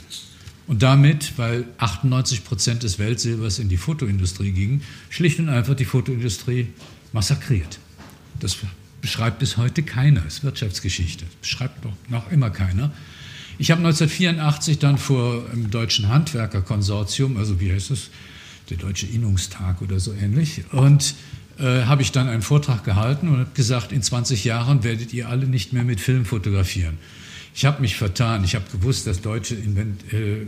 Und 0.68 0.84
damit, 0.84 1.34
weil 1.38 1.66
98 1.80 2.44
Prozent 2.44 2.84
des 2.84 3.00
Weltsilbers 3.00 3.58
in 3.58 3.70
die 3.70 3.78
Fotoindustrie 3.78 4.52
gingen, 4.52 4.84
schlicht 5.10 5.40
und 5.40 5.50
einfach 5.50 5.76
die 5.76 5.86
Fotoindustrie 5.86 6.68
massakriert. 7.12 7.80
Das 8.40 8.58
beschreibt 9.02 9.40
bis 9.40 9.58
heute 9.58 9.82
keiner, 9.82 10.26
ist 10.28 10.44
Wirtschaftsgeschichte. 10.44 11.26
Beschreibt 11.42 11.84
noch 12.10 12.32
immer 12.32 12.52
keiner. 12.52 12.92
Ich 13.58 13.72
habe 13.72 13.80
1984 13.80 14.78
dann 14.78 14.98
vor 15.00 15.44
dem 15.52 15.72
Deutschen 15.72 16.08
Handwerkerkonsortium, 16.08 17.38
also 17.38 17.60
wie 17.60 17.72
heißt 17.72 17.90
es, 17.92 18.12
der 18.70 18.78
Deutsche 18.78 19.08
Innungstag 19.08 19.82
oder 19.82 20.00
so 20.00 20.14
ähnlich, 20.14 20.62
und 20.72 21.16
äh, 21.60 21.84
habe 21.84 22.02
ich 22.02 22.12
dann 22.12 22.28
einen 22.28 22.42
Vortrag 22.42 22.84
gehalten 22.84 23.28
und 23.28 23.40
habe 23.40 23.52
gesagt, 23.54 23.92
in 23.92 24.02
20 24.02 24.44
Jahren 24.44 24.84
werdet 24.84 25.14
ihr 25.14 25.30
alle 25.30 25.46
nicht 25.46 25.74
mehr 25.74 25.84
mit 25.84 26.00
Film 26.00 26.26
fotografieren. 26.26 26.98
Ich 27.54 27.66
habe 27.66 27.82
mich 27.82 27.96
vertan. 27.96 28.44
Ich 28.44 28.56
habe 28.56 28.66
gewusst, 28.72 29.08
dass 29.08 29.22
deutsche 29.22 29.56
Invent 29.56 30.14
äh, 30.14 30.48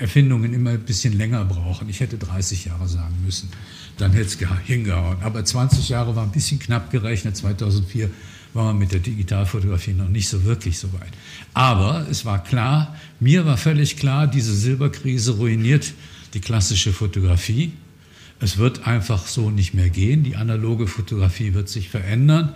Erfindungen 0.00 0.52
immer 0.52 0.70
ein 0.70 0.80
bisschen 0.80 1.16
länger 1.16 1.44
brauchen. 1.44 1.88
Ich 1.88 2.00
hätte 2.00 2.18
30 2.18 2.66
Jahre 2.66 2.86
sagen 2.86 3.14
müssen. 3.24 3.48
Dann 3.96 4.12
hätte 4.12 4.44
es 4.44 4.66
hingehauen. 4.66 5.18
Aber 5.22 5.44
20 5.44 5.88
Jahre 5.88 6.14
war 6.16 6.24
ein 6.24 6.32
bisschen 6.32 6.58
knapp 6.58 6.90
gerechnet. 6.90 7.36
2004 7.36 8.10
war 8.52 8.64
man 8.64 8.78
mit 8.78 8.92
der 8.92 9.00
Digitalfotografie 9.00 9.94
noch 9.94 10.08
nicht 10.08 10.28
so 10.28 10.44
wirklich 10.44 10.78
so 10.78 10.92
weit. 10.92 11.12
Aber 11.54 12.06
es 12.10 12.24
war 12.24 12.42
klar, 12.42 12.96
mir 13.20 13.46
war 13.46 13.56
völlig 13.56 13.96
klar, 13.96 14.26
diese 14.26 14.54
Silberkrise 14.54 15.36
ruiniert 15.36 15.94
die 16.34 16.40
klassische 16.40 16.92
Fotografie. 16.92 17.72
Es 18.44 18.58
wird 18.58 18.86
einfach 18.86 19.26
so 19.26 19.50
nicht 19.50 19.72
mehr 19.72 19.88
gehen. 19.88 20.22
Die 20.22 20.36
analoge 20.36 20.86
Fotografie 20.86 21.54
wird 21.54 21.70
sich 21.70 21.88
verändern. 21.88 22.54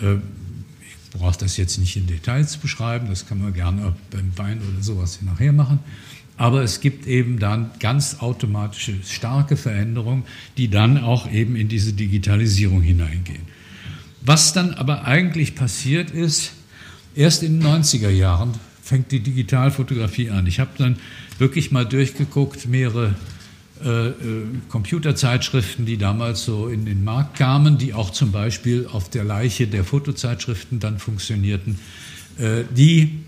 Äh, 0.00 0.14
ich 0.14 1.18
brauche 1.18 1.36
das 1.36 1.56
jetzt 1.56 1.78
nicht 1.78 1.96
in 1.96 2.06
Details 2.06 2.58
beschreiben, 2.58 3.08
das 3.08 3.26
kann 3.26 3.42
man 3.42 3.52
gerne 3.52 3.92
beim 4.12 4.38
Wein 4.38 4.58
oder 4.58 4.84
sowas 4.84 5.18
nachher 5.22 5.52
machen. 5.52 5.80
Aber 6.36 6.62
es 6.62 6.80
gibt 6.80 7.08
eben 7.08 7.40
dann 7.40 7.72
ganz 7.80 8.20
automatische, 8.20 8.94
starke 9.04 9.56
Veränderungen, 9.56 10.22
die 10.58 10.68
dann 10.68 10.96
auch 10.96 11.28
eben 11.28 11.56
in 11.56 11.66
diese 11.66 11.92
Digitalisierung 11.92 12.82
hineingehen. 12.82 13.42
Was 14.20 14.52
dann 14.52 14.74
aber 14.74 15.06
eigentlich 15.06 15.56
passiert 15.56 16.12
ist, 16.12 16.52
erst 17.16 17.42
in 17.42 17.58
den 17.58 17.68
90er 17.68 18.10
Jahren 18.10 18.52
fängt 18.80 19.10
die 19.10 19.20
Digitalfotografie 19.20 20.30
an. 20.30 20.46
Ich 20.46 20.60
habe 20.60 20.70
dann 20.78 20.98
wirklich 21.38 21.72
mal 21.72 21.84
durchgeguckt, 21.84 22.68
mehrere 22.68 23.16
äh, 23.84 24.08
äh, 24.08 24.14
Computerzeitschriften, 24.68 25.86
die 25.86 25.98
damals 25.98 26.44
so 26.44 26.68
in 26.68 26.86
den 26.86 27.04
Markt 27.04 27.36
kamen, 27.36 27.78
die 27.78 27.92
auch 27.92 28.10
zum 28.10 28.32
Beispiel 28.32 28.88
auf 28.90 29.10
der 29.10 29.24
Leiche 29.24 29.66
der 29.66 29.84
Fotozeitschriften 29.84 30.80
dann 30.80 30.98
funktionierten, 30.98 31.78
äh, 32.38 32.64
die 32.74 33.20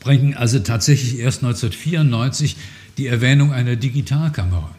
bringen 0.00 0.34
also 0.34 0.58
tatsächlich 0.58 1.18
erst 1.18 1.42
1994 1.42 2.56
die 2.98 3.06
Erwähnung 3.06 3.52
einer 3.52 3.76
Digitalkamera. 3.76 4.70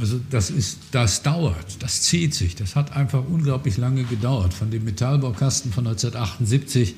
Also 0.00 0.18
das 0.30 0.48
ist, 0.48 0.78
das 0.92 1.22
dauert, 1.22 1.82
das 1.82 2.00
zieht 2.00 2.34
sich, 2.34 2.54
das 2.54 2.74
hat 2.74 2.96
einfach 2.96 3.22
unglaublich 3.28 3.76
lange 3.76 4.04
gedauert. 4.04 4.54
Von 4.54 4.70
dem 4.70 4.84
Metallbaukasten 4.84 5.72
von 5.72 5.86
1978 5.86 6.94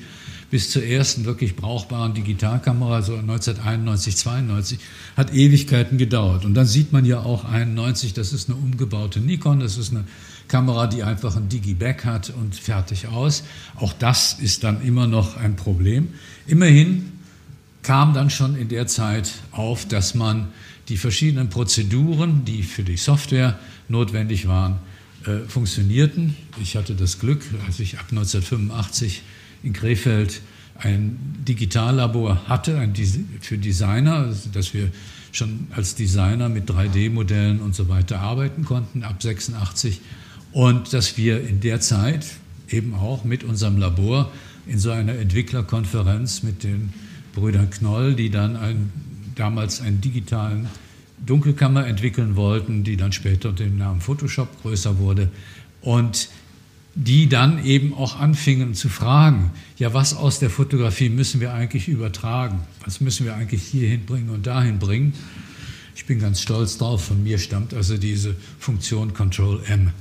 bis 0.49 0.71
zur 0.71 0.83
ersten 0.83 1.25
wirklich 1.25 1.57
brauchbaren 1.57 2.13
Digitalkamera, 2.13 3.01
so 3.01 3.15
1991, 3.15 4.15
92, 4.15 4.79
hat 5.17 5.33
Ewigkeiten 5.33 5.97
gedauert. 5.97 6.45
Und 6.45 6.53
dann 6.53 6.65
sieht 6.65 6.93
man 6.93 7.03
ja 7.03 7.19
auch 7.19 7.43
91, 7.43 8.13
das 8.13 8.31
ist 8.31 8.49
eine 8.49 8.57
umgebaute 8.57 9.19
Nikon, 9.19 9.59
das 9.59 9.77
ist 9.77 9.91
eine 9.91 10.05
Kamera, 10.47 10.87
die 10.87 11.03
einfach 11.03 11.35
ein 11.35 11.49
Digiback 11.49 12.05
hat 12.05 12.29
und 12.29 12.55
fertig 12.55 13.07
aus. 13.07 13.43
Auch 13.75 13.91
das 13.91 14.33
ist 14.39 14.63
dann 14.63 14.81
immer 14.81 15.07
noch 15.07 15.35
ein 15.35 15.57
Problem. 15.57 16.09
Immerhin 16.47 17.11
kam 17.81 18.13
dann 18.13 18.29
schon 18.29 18.55
in 18.55 18.69
der 18.69 18.87
Zeit 18.87 19.29
auf, 19.51 19.85
dass 19.85 20.15
man 20.15 20.47
die 20.89 20.97
verschiedenen 20.97 21.49
Prozeduren, 21.49 22.45
die 22.45 22.63
für 22.63 22.83
die 22.83 22.97
Software 22.97 23.57
notwendig 23.87 24.47
waren, 24.47 24.79
äh, 25.25 25.47
funktionierten. 25.47 26.35
Ich 26.61 26.75
hatte 26.75 26.95
das 26.95 27.19
Glück, 27.19 27.43
als 27.65 27.79
ich 27.79 27.99
ab 27.99 28.07
1985 28.11 29.21
in 29.63 29.73
Krefeld 29.73 30.41
ein 30.75 31.17
Digitallabor 31.47 32.47
hatte 32.49 32.77
ein 32.79 32.93
für 33.41 33.57
Designer, 33.57 34.15
also 34.15 34.49
dass 34.49 34.73
wir 34.73 34.89
schon 35.31 35.67
als 35.71 35.95
Designer 35.95 36.49
mit 36.49 36.69
3D-Modellen 36.69 37.59
und 37.59 37.75
so 37.75 37.89
weiter 37.89 38.19
arbeiten 38.19 38.65
konnten 38.65 39.03
ab 39.03 39.21
86 39.21 40.01
und 40.51 40.93
dass 40.93 41.17
wir 41.17 41.47
in 41.47 41.59
der 41.59 41.79
Zeit 41.79 42.25
eben 42.69 42.93
auch 42.93 43.23
mit 43.23 43.43
unserem 43.43 43.77
Labor 43.77 44.31
in 44.67 44.79
so 44.79 44.91
einer 44.91 45.15
Entwicklerkonferenz 45.15 46.43
mit 46.43 46.63
den 46.63 46.93
Brüdern 47.33 47.69
Knoll, 47.69 48.13
die 48.13 48.29
dann 48.29 48.55
ein, 48.55 48.91
damals 49.35 49.81
einen 49.81 50.01
digitalen 50.01 50.67
Dunkelkammer 51.25 51.87
entwickeln 51.87 52.35
wollten, 52.35 52.83
die 52.83 52.97
dann 52.97 53.11
später 53.11 53.49
unter 53.49 53.63
dem 53.63 53.77
Namen 53.77 54.01
Photoshop 54.01 54.61
größer 54.61 54.97
wurde. 54.97 55.29
Und 55.81 56.29
die 56.95 57.27
dann 57.27 57.63
eben 57.65 57.93
auch 57.93 58.19
anfingen 58.19 58.75
zu 58.75 58.87
fragen, 58.87 59.51
ja, 59.77 59.93
was 59.93 60.15
aus 60.15 60.39
der 60.39 60.49
Fotografie 60.49 61.09
müssen 61.09 61.41
wir 61.41 61.53
eigentlich 61.53 61.87
übertragen? 61.87 62.61
Was 62.85 63.01
müssen 63.01 63.25
wir 63.25 63.35
eigentlich 63.35 63.63
hierhin 63.63 64.05
bringen 64.05 64.29
und 64.29 64.45
dahin 64.45 64.77
bringen? 64.77 65.13
Ich 65.95 66.05
bin 66.05 66.19
ganz 66.19 66.41
stolz 66.41 66.77
drauf, 66.77 67.05
von 67.05 67.23
mir 67.23 67.39
stammt 67.39 67.73
also 67.73 67.97
diese 67.97 68.35
Funktion 68.59 69.13
Control 69.13 69.61
M, 69.67 69.91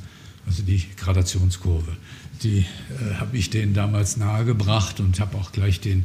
also 0.47 0.63
die 0.63 0.83
Gradationskurve. 0.97 1.97
Die 2.43 2.59
äh, 2.59 3.15
habe 3.15 3.37
ich 3.39 3.51
denen 3.51 3.73
damals 3.73 4.17
nahegebracht 4.17 5.01
und 5.01 5.19
habe 5.21 5.37
auch 5.39 5.53
gleich 5.53 5.81
den 5.81 6.05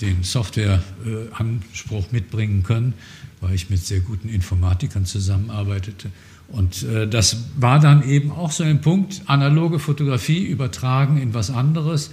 den 0.00 0.22
Softwareanspruch 0.22 2.12
mitbringen 2.12 2.62
können, 2.62 2.94
weil 3.40 3.54
ich 3.54 3.70
mit 3.70 3.84
sehr 3.84 4.00
guten 4.00 4.28
Informatikern 4.28 5.04
zusammenarbeitete. 5.04 6.10
Und 6.48 6.82
äh, 6.82 7.08
das 7.08 7.44
war 7.56 7.80
dann 7.80 8.06
eben 8.06 8.30
auch 8.30 8.50
so 8.52 8.62
ein 8.62 8.80
Punkt, 8.82 9.22
analoge 9.26 9.78
Fotografie 9.78 10.44
übertragen 10.44 11.16
in 11.16 11.34
was 11.34 11.50
anderes. 11.50 12.10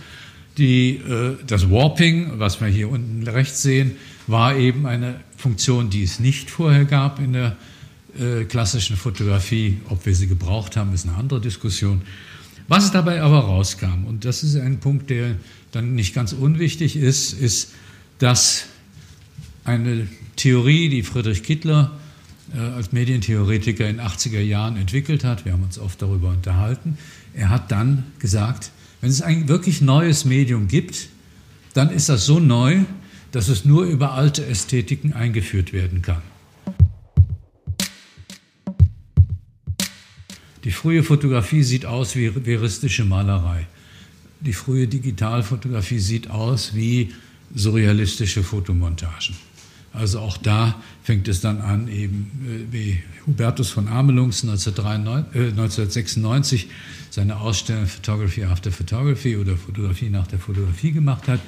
Die, 0.58 0.96
äh, 0.96 1.36
das 1.46 1.70
Warping, 1.70 2.40
was 2.40 2.62
wir 2.62 2.68
hier 2.70 2.90
unten 2.90 3.28
rechts 3.28 3.62
sehen, 3.62 3.98
war 4.28 4.56
eben 4.56 4.86
eine 4.86 5.20
Funktion, 5.36 5.90
die 5.90 6.04
es 6.04 6.20
nicht 6.20 6.50
vorher 6.50 6.86
gab 6.86 7.20
in 7.20 7.34
der 7.34 7.56
klassischen 8.50 8.98
Fotografie. 8.98 9.82
Ob 9.88 10.06
wir 10.06 10.16
sie 10.16 10.28
gebraucht 10.28 10.76
haben, 10.76 10.94
ist 10.94 11.08
eine 11.08 11.16
andere 11.16 11.40
Diskussion. 11.40 12.02
Was 12.68 12.92
dabei 12.92 13.22
aber 13.22 13.40
rauskam, 13.40 14.06
und 14.08 14.26
das 14.26 14.44
ist 14.44 14.56
ein 14.56 14.80
Punkt, 14.80 15.10
der 15.10 15.36
dann 15.72 15.96
nicht 15.96 16.14
ganz 16.14 16.34
unwichtig 16.34 16.96
ist, 16.96 17.34
ist, 17.34 17.74
dass 18.18 18.66
eine 19.64 20.08
Theorie, 20.36 20.90
die 20.90 21.04
Friedrich 21.04 21.44
Kittler 21.44 21.92
äh, 22.54 22.60
als 22.60 22.92
Medientheoretiker 22.92 23.88
in 23.88 23.98
den 23.98 24.06
80er 24.06 24.40
Jahren 24.40 24.78
entwickelt 24.78 25.24
hat, 25.24 25.46
wir 25.46 25.54
haben 25.54 25.64
uns 25.64 25.78
oft 25.78 26.02
darüber 26.02 26.30
unterhalten, 26.30 26.98
Er 27.34 27.50
hat 27.50 27.72
dann 27.72 28.06
gesagt, 28.20 28.72
wenn 29.02 29.10
es 29.10 29.22
ein 29.22 29.48
wirklich 29.48 29.82
neues 29.82 30.26
Medium 30.26 30.68
gibt, 30.68 31.10
dann 31.74 31.92
ist 31.92 32.10
das 32.10 32.26
so 32.26 32.40
neu, 32.40 32.80
dass 33.32 33.48
es 33.48 33.66
nur 33.66 33.84
über 33.84 34.14
alte 34.14 34.46
Ästhetiken 34.46 35.14
eingeführt 35.14 35.72
werden 35.72 36.02
kann. 36.02 36.22
Die 40.64 40.72
frühe 40.72 41.04
Fotografie 41.04 41.64
sieht 41.64 41.86
aus 41.86 42.16
wie 42.16 42.30
veristische 42.30 43.06
Malerei. 43.06 43.68
Die 44.42 44.54
frühe 44.54 44.88
Digitalfotografie 44.88 46.00
sieht 46.00 46.30
aus 46.30 46.74
wie 46.74 47.14
surrealistische 47.54 48.44
Fotomontagen. 48.44 49.36
Also 49.92 50.20
auch 50.20 50.38
da 50.38 50.80
fängt 51.04 51.28
es 51.28 51.42
dann 51.42 51.62
an, 51.62 51.88
eben 51.88 52.30
äh, 52.46 52.72
wie 52.72 53.00
Hubertus 53.26 53.72
von 53.72 53.88
Amelungs 53.88 54.44
1996 54.44 56.66
äh, 56.66 56.68
seine 57.10 57.38
Ausstellung 57.38 57.88
Photography 57.88 58.44
After 58.44 58.72
Photography 58.72 59.36
oder 59.36 59.58
Fotografie 59.58 60.10
nach 60.10 60.28
der 60.28 60.38
Fotografie 60.40 60.92
gemacht 60.92 61.28
hat. 61.28 61.40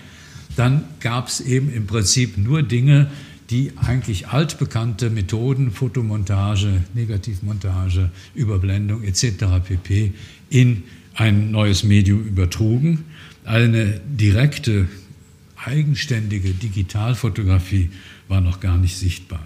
Dann 0.55 0.85
gab 0.99 1.27
es 1.27 1.39
eben 1.39 1.71
im 1.71 1.85
Prinzip 1.85 2.37
nur 2.37 2.63
Dinge, 2.63 3.11
die 3.51 3.73
eigentlich 3.77 4.29
altbekannte 4.29 5.09
Methoden, 5.09 5.71
Fotomontage, 5.71 6.83
Negativmontage, 6.93 8.09
Überblendung 8.33 9.03
etc. 9.03 9.45
pp. 9.63 10.13
in 10.49 10.83
ein 11.15 11.51
neues 11.51 11.83
Medium 11.83 12.23
übertrugen. 12.23 13.05
Eine 13.43 13.99
direkte, 14.05 14.87
eigenständige 15.55 16.53
Digitalfotografie 16.53 17.89
war 18.27 18.41
noch 18.41 18.59
gar 18.59 18.77
nicht 18.77 18.97
sichtbar. 18.97 19.45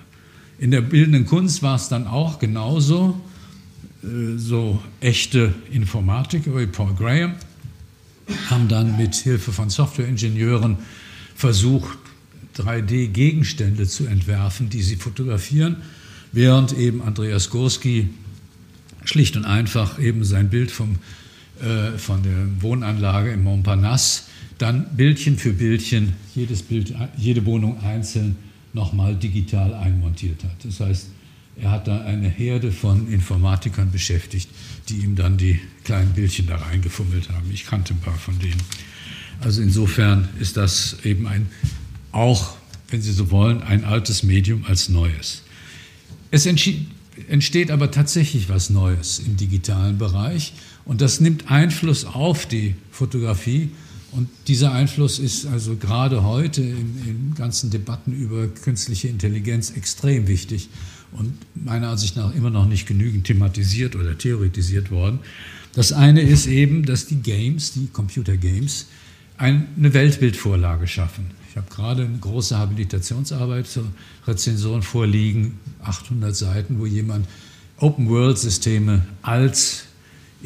In 0.58 0.72
der 0.72 0.82
bildenden 0.82 1.26
Kunst 1.26 1.64
war 1.64 1.76
es 1.76 1.90
dann 1.90 2.08
auch 2.08 2.40
genauso, 2.40 3.22
äh, 4.04 4.38
so 4.38 4.82
echte 5.02 5.54
Informatiker 5.72 6.58
wie 6.58 6.68
Paul 6.68 6.94
Graham 6.96 7.36
haben 8.50 8.68
dann 8.68 8.98
mit 8.98 9.16
Hilfe 9.16 9.52
von 9.52 9.70
Softwareingenieuren 9.70 10.78
versucht, 11.36 11.98
3D-Gegenstände 12.58 13.88
zu 13.88 14.06
entwerfen, 14.06 14.70
die 14.70 14.82
sie 14.82 14.96
fotografieren, 14.96 15.78
während 16.32 16.74
eben 16.74 17.02
Andreas 17.02 17.50
Gorski 17.50 18.10
schlicht 19.04 19.36
und 19.36 19.46
einfach 19.46 20.00
eben 20.00 20.24
sein 20.24 20.50
Bild 20.50 20.72
vom, 20.72 20.96
äh, 21.62 21.98
von 21.98 22.24
der 22.24 22.62
Wohnanlage 22.62 23.32
im 23.32 23.44
Montparnasse 23.44 24.24
dann 24.58 24.96
Bildchen 24.96 25.38
für 25.38 25.54
Bildchen, 25.54 26.14
jedes 26.34 26.64
Bild, 26.64 26.94
jede 27.18 27.46
Wohnung 27.46 27.82
einzeln 27.84 28.38
nochmal 28.74 29.16
digital 29.16 29.74
einmontiert 29.74 30.44
hat. 30.44 30.64
Das 30.64 30.80
heißt, 30.80 31.08
er 31.58 31.72
hat 31.72 31.88
da 31.88 32.02
eine 32.02 32.28
Herde 32.28 32.72
von 32.72 33.12
Informatikern 33.12 33.92
beschäftigt, 33.92 34.50
die 34.90 34.98
ihm 34.98 35.16
dann 35.16 35.38
die 35.38 35.60
kleinen 35.84 36.12
Bildchen 36.12 36.48
da 36.48 36.58
reingefummelt 36.58 37.30
haben. 37.30 37.50
Ich 37.54 37.66
kannte 37.66 37.94
ein 37.94 38.00
paar 38.00 38.16
von 38.16 38.38
denen. 38.40 38.62
Also 39.42 39.62
insofern 39.62 40.30
ist 40.40 40.58
das 40.58 40.98
eben 41.04 41.28
ein 41.28 41.48
auch, 42.12 42.56
wenn 42.90 43.02
Sie 43.02 43.12
so 43.12 43.32
wollen, 43.32 43.62
ein 43.62 43.84
altes 43.84 44.24
Medium 44.24 44.66
als 44.66 44.90
neues. 44.90 45.44
Es 46.32 46.46
entsteht 46.46 47.72
aber 47.72 47.92
tatsächlich 47.92 48.48
was 48.48 48.70
Neues 48.70 49.20
im 49.20 49.36
digitalen 49.38 49.98
Bereich 49.98 50.54
und 50.86 51.02
das 51.02 51.20
nimmt 51.20 51.50
Einfluss 51.52 52.06
auf 52.06 52.46
die 52.46 52.76
Fotografie. 52.92 53.72
Und 54.12 54.30
dieser 54.48 54.72
Einfluss 54.72 55.20
ist 55.20 55.46
also 55.46 55.76
gerade 55.76 56.24
heute 56.24 56.62
in, 56.62 57.02
in 57.06 57.36
ganzen 57.36 57.70
Debatten 57.70 58.14
über 58.14 58.48
künstliche 58.48 59.08
Intelligenz 59.10 59.72
extrem 59.72 60.28
wichtig 60.28 60.70
und 61.12 61.34
meiner 61.54 61.90
Ansicht 61.90 62.16
nach 62.16 62.34
immer 62.34 62.50
noch 62.50 62.66
nicht 62.66 62.88
genügend 62.88 63.26
thematisiert 63.26 63.96
oder 63.96 64.18
theoretisiert 64.18 64.92
worden. 64.92 65.20
Das 65.74 65.92
eine 65.92 66.22
ist 66.22 66.46
eben, 66.46 66.86
dass 66.86 67.08
die 67.08 67.18
Games, 67.18 67.74
die 67.74 67.88
Computer 67.88 68.38
Games, 68.38 68.88
eine 69.38 69.66
Weltbildvorlage 69.78 70.88
schaffen. 70.88 71.32
Ich 71.50 71.58
habe 71.58 71.70
gerade 71.70 72.04
eine 72.04 72.18
große 72.18 72.58
Habilitationsarbeit 72.58 73.68
zur 73.68 73.86
Rezension 74.28 74.82
vorliegen, 74.82 75.60
800 75.84 76.36
Seiten, 76.36 76.80
wo 76.80 76.86
jemand 76.86 77.28
Open-World-Systeme 77.78 79.06
als 79.22 79.85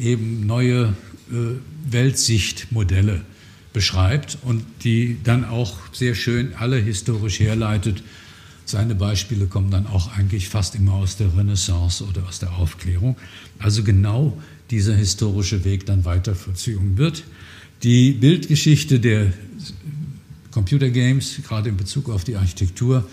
eben 0.00 0.46
neue 0.46 0.94
äh, 1.30 1.34
Weltsichtmodelle 1.90 3.22
beschreibt 3.72 4.38
und 4.42 4.64
die 4.82 5.18
dann 5.22 5.44
auch 5.44 5.76
sehr 5.92 6.14
schön 6.14 6.54
alle 6.58 6.76
historisch 6.76 7.40
herleitet. 7.40 8.02
Seine 8.64 8.94
Beispiele 8.94 9.46
kommen 9.46 9.70
dann 9.70 9.86
auch 9.86 10.16
eigentlich 10.16 10.48
fast 10.48 10.74
immer 10.74 10.94
aus 10.94 11.16
der 11.16 11.36
Renaissance 11.36 12.04
oder 12.04 12.26
aus 12.26 12.38
der 12.38 12.52
Aufklärung. 12.52 13.16
Also 13.58 13.82
genau 13.82 14.40
dieser 14.70 14.94
historische 14.94 15.64
Weg 15.64 15.86
dann 15.86 16.04
weiter 16.04 16.34
vollzogen 16.34 16.96
wird. 16.96 17.24
Die 17.82 18.12
Bildgeschichte 18.12 19.00
der 19.00 19.32
Computer 20.50 20.90
Games, 20.90 21.40
gerade 21.46 21.68
in 21.68 21.76
Bezug 21.76 22.10
auf 22.10 22.24
die 22.24 22.36
Architektur, 22.36 23.08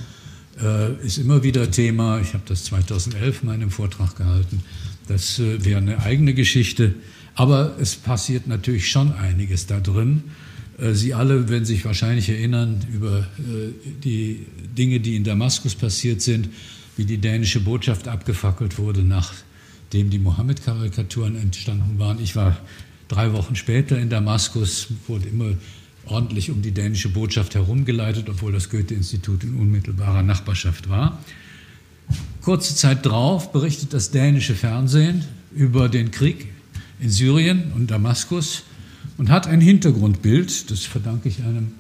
äh, 0.62 1.06
ist 1.06 1.18
immer 1.18 1.44
wieder 1.44 1.70
Thema. 1.70 2.20
Ich 2.20 2.34
habe 2.34 2.44
das 2.48 2.66
2011 2.66 3.44
in 3.44 3.48
meinem 3.48 3.72
Vortrag 3.72 4.16
gehalten. 4.16 4.64
Das 5.08 5.40
äh, 5.40 5.64
wäre 5.64 5.78
eine 5.78 6.00
eigene 6.00 6.34
Geschichte. 6.34 6.96
Aber 7.36 7.76
es 7.80 7.96
passiert 7.96 8.48
natürlich 8.48 8.90
schon 8.90 9.14
einiges 9.14 9.68
da 9.68 9.80
drin. 9.80 10.24
Äh, 10.78 10.94
Sie 10.94 11.14
alle 11.14 11.50
werden 11.50 11.66
sich 11.66 11.86
wahrscheinlich 11.86 12.30
erinnern 12.30 12.86
über 12.94 13.28
die 14.04 14.46
Dinge, 14.78 15.00
die 15.00 15.16
in 15.16 15.24
Damaskus 15.24 15.76
passiert 15.76 16.22
sind, 16.22 16.50
wie 16.96 17.06
die 17.06 17.18
dänische 17.18 17.60
Botschaft 17.60 18.08
abgefackelt 18.08 18.78
wurde, 18.78 19.04
nachdem 19.04 20.10
die 20.10 20.20
Mohammed-Karikaturen 20.20 21.36
entstanden 21.36 22.00
waren. 22.00 22.20
Ich 22.22 22.36
war 22.36 22.58
drei 23.08 23.34
Wochen 23.34 23.56
später 23.56 24.00
in 24.00 24.10
Damaskus, 24.10 24.88
wurde 25.08 25.28
immer 25.30 25.54
ordentlich 26.06 26.50
um 26.50 26.62
die 26.62 26.72
dänische 26.72 27.10
Botschaft 27.10 27.56
herumgeleitet, 27.56 28.30
obwohl 28.30 28.52
das 28.52 28.70
Goethe-Institut 28.70 29.44
in 29.44 29.56
unmittelbarer 29.56 30.24
Nachbarschaft 30.24 30.90
war. 30.90 31.20
Kurze 32.48 32.76
Zeit 32.76 33.06
drauf 33.06 33.52
berichtet 33.52 33.92
das 33.92 34.12
dänische 34.12 34.56
Fernsehen 34.56 35.26
über 35.54 35.90
den 35.90 36.12
Krieg 36.12 36.48
in 36.98 37.10
Syrien 37.10 37.74
und 37.76 37.92
Damaskus 37.92 38.64
und 39.18 39.30
hat 39.30 39.48
ein 39.48 39.60
Hintergrundbild, 39.60 40.72
das 40.72 40.86
verdanke 40.86 41.28
ich 41.28 41.44
einem 41.44 41.74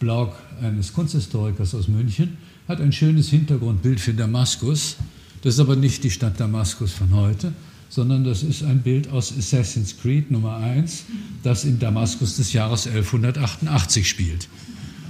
Blog 0.00 0.34
eines 0.62 0.94
Kunsthistorikers 0.94 1.74
aus 1.74 1.88
München, 1.88 2.38
hat 2.66 2.80
ein 2.80 2.90
schönes 2.90 3.28
Hintergrundbild 3.28 4.00
für 4.00 4.14
Damaskus. 4.14 4.96
Das 5.42 5.56
ist 5.56 5.60
aber 5.60 5.76
nicht 5.76 6.02
die 6.04 6.10
Stadt 6.10 6.40
Damaskus 6.40 6.92
von 6.92 7.12
heute, 7.12 7.52
sondern 7.90 8.24
das 8.24 8.42
ist 8.42 8.62
ein 8.62 8.80
Bild 8.80 9.10
aus 9.10 9.30
Assassin's 9.38 9.94
Creed 10.00 10.30
Nummer 10.30 10.56
1, 10.56 11.04
das 11.42 11.66
in 11.66 11.78
Damaskus 11.78 12.36
des 12.36 12.54
Jahres 12.54 12.86
1188 12.86 14.08
spielt. 14.08 14.48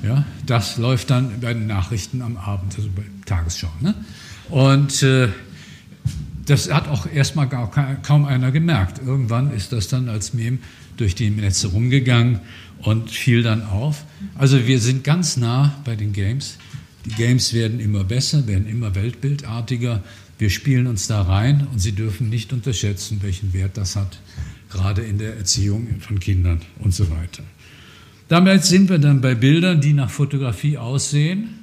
Ja, 0.02 0.24
das 0.44 0.76
läuft 0.76 1.10
dann 1.10 1.40
bei 1.40 1.54
den 1.54 1.68
Nachrichten 1.68 2.20
am 2.20 2.36
Abend, 2.36 2.74
also 2.76 2.88
bei 2.96 3.04
Tagesschau. 3.26 3.70
Ne? 3.80 3.94
Und 4.50 5.02
äh, 5.02 5.28
das 6.46 6.70
hat 6.72 6.88
auch 6.88 7.06
erstmal 7.06 7.48
gar, 7.48 7.70
kaum 8.02 8.24
einer 8.24 8.50
gemerkt. 8.50 9.00
Irgendwann 9.04 9.52
ist 9.52 9.72
das 9.72 9.88
dann 9.88 10.08
als 10.08 10.34
Meme 10.34 10.58
durch 10.96 11.14
die 11.14 11.30
Netze 11.30 11.68
rumgegangen 11.68 12.40
und 12.82 13.10
fiel 13.10 13.42
dann 13.42 13.62
auf. 13.62 14.04
Also 14.34 14.66
wir 14.66 14.78
sind 14.78 15.04
ganz 15.04 15.36
nah 15.36 15.74
bei 15.84 15.96
den 15.96 16.12
Games. 16.12 16.58
Die 17.04 17.10
Games 17.10 17.52
werden 17.52 17.80
immer 17.80 18.04
besser, 18.04 18.46
werden 18.46 18.66
immer 18.66 18.94
weltbildartiger. 18.94 20.02
Wir 20.38 20.50
spielen 20.50 20.86
uns 20.86 21.06
da 21.06 21.22
rein 21.22 21.66
und 21.72 21.78
Sie 21.78 21.92
dürfen 21.92 22.28
nicht 22.28 22.52
unterschätzen, 22.52 23.20
welchen 23.22 23.52
Wert 23.52 23.76
das 23.76 23.96
hat, 23.96 24.18
gerade 24.70 25.02
in 25.02 25.18
der 25.18 25.36
Erziehung 25.36 26.00
von 26.00 26.18
Kindern 26.18 26.60
und 26.78 26.94
so 26.94 27.10
weiter. 27.10 27.42
Damit 28.28 28.64
sind 28.64 28.88
wir 28.88 28.98
dann 28.98 29.20
bei 29.20 29.34
Bildern, 29.34 29.80
die 29.80 29.92
nach 29.92 30.10
Fotografie 30.10 30.78
aussehen. 30.78 31.60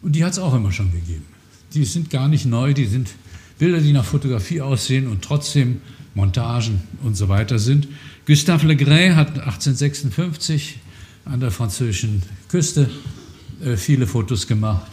Und 0.00 0.16
die 0.16 0.24
hat 0.24 0.32
es 0.32 0.38
auch 0.38 0.54
immer 0.54 0.72
schon 0.72 0.92
gegeben. 0.92 1.26
Die 1.74 1.84
sind 1.84 2.10
gar 2.10 2.28
nicht 2.28 2.46
neu, 2.46 2.74
die 2.74 2.86
sind 2.86 3.10
Bilder, 3.58 3.80
die 3.80 3.92
nach 3.92 4.04
Fotografie 4.04 4.60
aussehen 4.60 5.06
und 5.06 5.22
trotzdem 5.22 5.80
Montagen 6.14 6.80
und 7.02 7.16
so 7.16 7.28
weiter 7.28 7.58
sind. 7.58 7.88
Gustave 8.26 8.66
Legray 8.66 9.10
hat 9.10 9.38
1856 9.38 10.78
an 11.24 11.40
der 11.40 11.50
französischen 11.50 12.22
Küste 12.48 12.90
äh, 13.64 13.76
viele 13.76 14.06
Fotos 14.06 14.46
gemacht. 14.46 14.90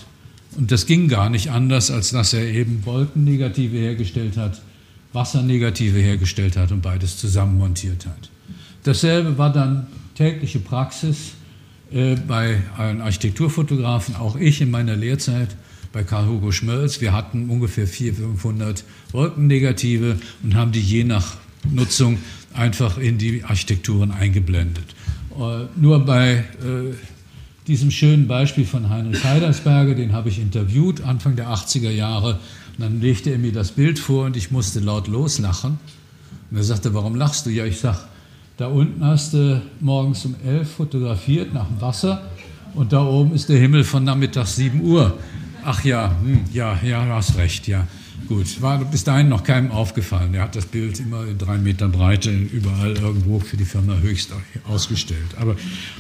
Und 0.58 0.72
das 0.72 0.86
ging 0.86 1.08
gar 1.08 1.30
nicht 1.30 1.52
anders, 1.52 1.92
als 1.92 2.12
dass 2.12 2.34
er 2.34 2.44
eben 2.44 2.86
Wolkennegative 2.86 3.78
hergestellt 3.78 4.38
hat, 4.38 4.62
Wassernegative 5.14 6.00
hergestellt 6.00 6.58
hat 6.58 6.72
und 6.72 6.82
beides 6.82 7.18
zusammen 7.18 7.58
montiert 7.58 8.06
hat. 8.06 8.30
Dasselbe 8.84 9.38
war 9.38 9.52
dann 9.52 9.88
tägliche 10.16 10.60
Praxis 10.60 11.34
äh, 11.92 12.16
bei 12.16 12.62
einem 12.78 13.02
Architekturfotografen, 13.02 14.16
auch 14.16 14.36
ich 14.36 14.62
in 14.62 14.72
meiner 14.72 14.96
Lehrzeit 14.96 15.56
bei 15.98 16.04
Karl 16.04 16.28
Hugo 16.28 16.52
Schmölz. 16.52 17.02
Wir 17.02 17.12
hatten 17.12 17.50
ungefähr 17.50 17.88
400, 17.88 18.40
500 18.40 18.84
Wolkennegative 19.14 20.20
und 20.44 20.54
haben 20.54 20.72
die 20.72 20.80
je 20.80 21.04
nach 21.04 21.38
Nutzung 21.72 22.20
einfach 22.54 23.00
in 23.00 23.18
die 23.18 23.44
Architekturen 23.44 24.12
eingeblendet. 24.12 24.84
Äh, 25.40 25.66
nur 25.76 26.06
bei 26.06 26.34
äh, 26.34 26.94
diesem 27.66 27.90
schönen 27.90 28.28
Beispiel 28.28 28.64
von 28.64 28.92
Heinrich 28.92 29.24
Heidersberger, 29.24 29.96
den 29.96 30.14
habe 30.14 30.30
ich 30.30 30.38
interviewt 30.38 31.02
Anfang 31.02 31.36
der 31.36 31.48
80er 31.48 31.90
Jahre. 31.90 32.34
Und 32.78 32.84
dann 32.84 33.02
legte 33.02 33.32
er 33.32 33.40
mir 33.40 33.52
das 33.52 33.72
Bild 33.72 33.98
vor 33.98 34.26
und 34.26 34.38
ich 34.38 34.52
musste 34.52 34.80
laut 34.80 35.08
loslachen, 35.08 35.80
Und 36.52 36.58
er 36.58 36.64
sagte, 36.64 36.94
warum 36.94 37.16
lachst 37.16 37.48
du? 37.48 37.50
Ja, 37.50 37.66
ich 37.66 37.80
sag, 37.80 38.08
da 38.58 38.68
unten 38.68 39.04
hast 39.04 39.34
du 39.34 39.64
morgens 39.80 40.24
um 40.26 40.36
11 40.46 40.70
fotografiert 40.70 41.56
nach 41.56 41.66
dem 41.66 41.82
Wasser 41.82 42.22
und 42.76 42.94
da 42.94 43.04
oben 43.04 43.34
ist 43.34 43.50
der 43.50 43.58
Himmel 43.58 43.84
von 43.84 44.04
nachmittags 44.04 44.58
7 44.58 44.84
Uhr. 44.84 45.18
Ach 45.70 45.84
ja, 45.84 46.16
hm, 46.22 46.46
ja, 46.54 46.80
ja, 46.82 47.04
du 47.04 47.12
hast 47.12 47.36
recht, 47.36 47.68
ja. 47.68 47.86
Gut, 48.30 48.62
war 48.62 48.86
bis 48.86 49.04
dahin 49.04 49.28
noch 49.28 49.44
keinem 49.44 49.70
aufgefallen. 49.70 50.34
Er 50.34 50.44
hat 50.44 50.56
das 50.56 50.66
Bild 50.66 50.98
immer 51.02 51.28
in 51.28 51.38
drei 51.38 51.58
Metern 51.58 51.92
Breite 51.92 52.32
überall 52.32 52.96
irgendwo 52.96 53.42
für 53.42 53.58
die 53.58 53.66
Firma 53.66 53.98
höchst 53.98 54.32
ausgestellt. 54.66 55.36
Aber, 55.38 55.58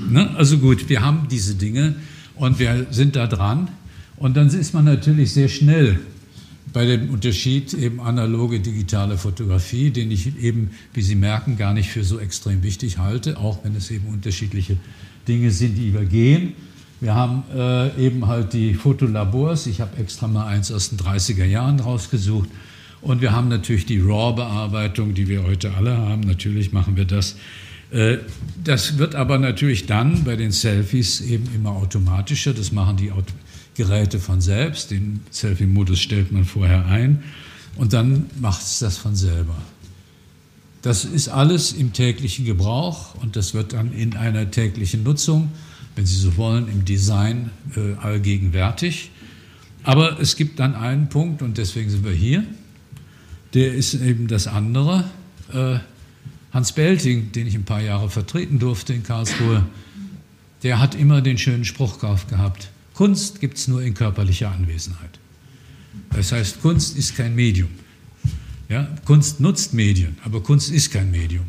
ne, 0.09 0.33
also 0.37 0.57
gut, 0.59 0.87
wir 0.87 1.01
haben 1.01 1.27
diese 1.29 1.55
Dinge 1.55 1.95
und 2.35 2.59
wir 2.59 2.87
sind 2.91 3.17
da 3.17 3.27
dran. 3.27 3.67
Und 4.15 4.37
dann 4.37 4.47
ist 4.47 4.73
man 4.73 4.85
natürlich 4.85 5.33
sehr 5.33 5.49
schnell 5.49 5.99
bei 6.71 6.85
dem 6.85 7.09
Unterschied 7.09 7.73
eben 7.73 7.99
analoge, 7.99 8.61
digitale 8.61 9.17
Fotografie, 9.17 9.89
den 9.89 10.11
ich 10.11 10.41
eben, 10.41 10.71
wie 10.93 11.01
Sie 11.01 11.15
merken, 11.15 11.57
gar 11.57 11.73
nicht 11.73 11.89
für 11.89 12.05
so 12.05 12.19
extrem 12.19 12.63
wichtig 12.63 12.99
halte, 12.99 13.37
auch 13.37 13.65
wenn 13.65 13.75
es 13.75 13.91
eben 13.91 14.07
unterschiedliche 14.07 14.77
Dinge 15.27 15.51
sind, 15.51 15.77
die 15.77 15.89
übergehen. 15.89 16.53
Wir 16.99 17.13
haben 17.13 17.43
äh, 17.55 18.05
eben 18.05 18.27
halt 18.27 18.53
die 18.53 18.73
Fotolabors. 18.73 19.67
Ich 19.67 19.81
habe 19.81 19.97
extra 19.97 20.27
mal 20.27 20.47
eins 20.47 20.71
aus 20.71 20.89
den 20.89 20.97
30er 20.97 21.45
Jahren 21.45 21.79
rausgesucht. 21.79 22.49
Und 23.01 23.21
wir 23.21 23.31
haben 23.31 23.49
natürlich 23.49 23.85
die 23.85 23.99
RAW-Bearbeitung, 23.99 25.13
die 25.13 25.27
wir 25.27 25.43
heute 25.43 25.75
alle 25.75 25.97
haben. 25.97 26.21
Natürlich 26.21 26.73
machen 26.73 26.95
wir 26.95 27.05
das. 27.05 27.35
Äh, 27.91 28.17
das 28.63 28.97
wird 28.97 29.13
aber 29.13 29.37
natürlich 29.37 29.85
dann 29.85 30.23
bei 30.23 30.35
den 30.35 30.51
Selfies 30.51 31.21
eben 31.21 31.47
immer 31.53 31.71
automatischer. 31.71 32.53
Das 32.53 32.71
machen 32.71 32.97
die 32.97 33.11
Geräte 33.75 34.19
von 34.19 34.41
selbst. 34.41 34.89
Den 34.89 35.21
Selfie-Modus 35.29 35.99
stellt 35.99 36.31
man 36.31 36.45
vorher 36.45 36.87
ein 36.87 37.23
und 37.75 37.93
dann 37.93 38.25
macht 38.39 38.63
es 38.63 38.79
das 38.79 38.97
von 38.97 39.15
selber. 39.15 39.55
Das 40.81 41.05
ist 41.05 41.29
alles 41.29 41.73
im 41.73 41.93
täglichen 41.93 42.45
Gebrauch 42.45 43.13
und 43.21 43.35
das 43.35 43.53
wird 43.53 43.73
dann 43.73 43.93
in 43.93 44.15
einer 44.15 44.49
täglichen 44.49 45.03
Nutzung 45.03 45.51
wenn 45.97 46.05
Sie 46.05 46.15
so 46.15 46.37
wollen, 46.37 46.69
im 46.69 46.85
Design 46.85 47.49
äh, 47.75 47.95
allgegenwärtig. 47.95 49.09
Aber 49.83 50.19
es 50.19 50.35
gibt 50.35 50.59
dann 50.59 50.75
einen 50.75 51.09
Punkt, 51.09 51.41
und 51.41 51.57
deswegen 51.57 51.89
sind 51.89 52.05
wir 52.05 52.11
hier, 52.11 52.43
der 53.53 53.73
ist 53.73 53.95
eben 53.95 54.27
das 54.27 54.47
andere. 54.47 55.05
Äh, 55.51 55.79
Hans 56.51 56.71
Belting, 56.71 57.31
den 57.31 57.47
ich 57.47 57.55
ein 57.55 57.65
paar 57.65 57.81
Jahre 57.81 58.09
vertreten 58.09 58.59
durfte 58.59 58.93
in 58.93 59.03
Karlsruhe, 59.03 59.65
der 60.63 60.79
hat 60.79 60.95
immer 60.95 61.21
den 61.21 61.37
schönen 61.37 61.65
Spruch 61.65 61.99
gehabt, 61.99 62.69
Kunst 62.93 63.39
gibt 63.39 63.57
es 63.57 63.67
nur 63.67 63.81
in 63.81 63.93
körperlicher 63.93 64.51
Anwesenheit. 64.51 65.19
Das 66.11 66.31
heißt, 66.31 66.61
Kunst 66.61 66.97
ist 66.97 67.15
kein 67.15 67.35
Medium. 67.35 67.69
Ja, 68.69 68.87
Kunst 69.05 69.39
nutzt 69.39 69.73
Medien, 69.73 70.17
aber 70.23 70.41
Kunst 70.41 70.71
ist 70.71 70.91
kein 70.91 71.09
Medium. 71.11 71.45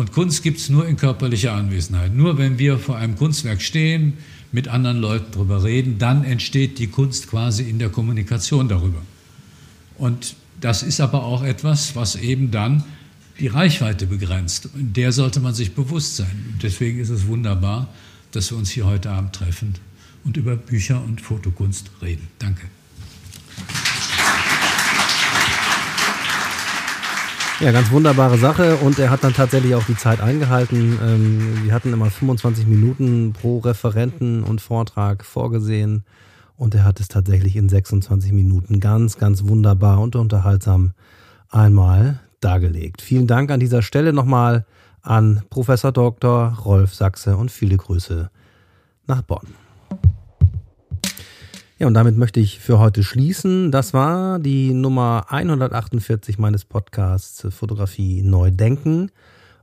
Und 0.00 0.12
Kunst 0.12 0.42
gibt 0.42 0.56
es 0.56 0.70
nur 0.70 0.88
in 0.88 0.96
körperlicher 0.96 1.52
Anwesenheit. 1.52 2.14
Nur 2.14 2.38
wenn 2.38 2.58
wir 2.58 2.78
vor 2.78 2.96
einem 2.96 3.16
Kunstwerk 3.16 3.60
stehen, 3.60 4.14
mit 4.50 4.66
anderen 4.66 4.96
Leuten 4.96 5.30
darüber 5.30 5.62
reden, 5.62 5.98
dann 5.98 6.24
entsteht 6.24 6.78
die 6.78 6.86
Kunst 6.86 7.28
quasi 7.28 7.68
in 7.68 7.78
der 7.78 7.90
Kommunikation 7.90 8.66
darüber. 8.66 9.02
Und 9.98 10.36
das 10.58 10.82
ist 10.82 11.02
aber 11.02 11.24
auch 11.24 11.42
etwas, 11.42 11.96
was 11.96 12.16
eben 12.16 12.50
dann 12.50 12.82
die 13.40 13.48
Reichweite 13.48 14.06
begrenzt. 14.06 14.70
Und 14.72 14.96
der 14.96 15.12
sollte 15.12 15.38
man 15.38 15.52
sich 15.52 15.74
bewusst 15.74 16.16
sein. 16.16 16.54
deswegen 16.62 16.98
ist 16.98 17.10
es 17.10 17.26
wunderbar, 17.26 17.86
dass 18.32 18.50
wir 18.50 18.56
uns 18.56 18.70
hier 18.70 18.86
heute 18.86 19.10
Abend 19.10 19.34
treffen 19.34 19.74
und 20.24 20.38
über 20.38 20.56
Bücher 20.56 21.04
und 21.04 21.20
Fotokunst 21.20 21.90
reden. 22.00 22.26
Danke. 22.38 22.68
Ja, 27.60 27.72
ganz 27.72 27.90
wunderbare 27.90 28.38
Sache 28.38 28.76
und 28.76 28.98
er 28.98 29.10
hat 29.10 29.22
dann 29.22 29.34
tatsächlich 29.34 29.74
auch 29.74 29.84
die 29.84 29.96
Zeit 29.96 30.22
eingehalten. 30.22 30.98
Ähm, 31.04 31.58
wir 31.62 31.74
hatten 31.74 31.92
immer 31.92 32.10
25 32.10 32.66
Minuten 32.66 33.34
pro 33.34 33.58
Referenten 33.58 34.42
und 34.42 34.62
Vortrag 34.62 35.26
vorgesehen 35.26 36.04
und 36.56 36.74
er 36.74 36.86
hat 36.86 37.00
es 37.00 37.08
tatsächlich 37.08 37.56
in 37.56 37.68
26 37.68 38.32
Minuten 38.32 38.80
ganz, 38.80 39.18
ganz 39.18 39.46
wunderbar 39.46 40.00
und 40.00 40.16
unterhaltsam 40.16 40.92
einmal 41.50 42.20
dargelegt. 42.40 43.02
Vielen 43.02 43.26
Dank 43.26 43.50
an 43.50 43.60
dieser 43.60 43.82
Stelle 43.82 44.14
nochmal 44.14 44.64
an 45.02 45.42
Professor 45.50 45.92
Dr. 45.92 46.56
Rolf 46.64 46.94
Sachse 46.94 47.36
und 47.36 47.50
viele 47.50 47.76
Grüße 47.76 48.30
nach 49.06 49.20
Bonn. 49.20 49.59
Ja, 51.80 51.86
und 51.86 51.94
damit 51.94 52.18
möchte 52.18 52.40
ich 52.40 52.60
für 52.60 52.78
heute 52.78 53.02
schließen. 53.02 53.72
Das 53.72 53.94
war 53.94 54.38
die 54.38 54.74
Nummer 54.74 55.24
148 55.28 56.38
meines 56.38 56.66
Podcasts 56.66 57.46
Fotografie 57.48 58.22
neu 58.22 58.50
denken 58.50 59.10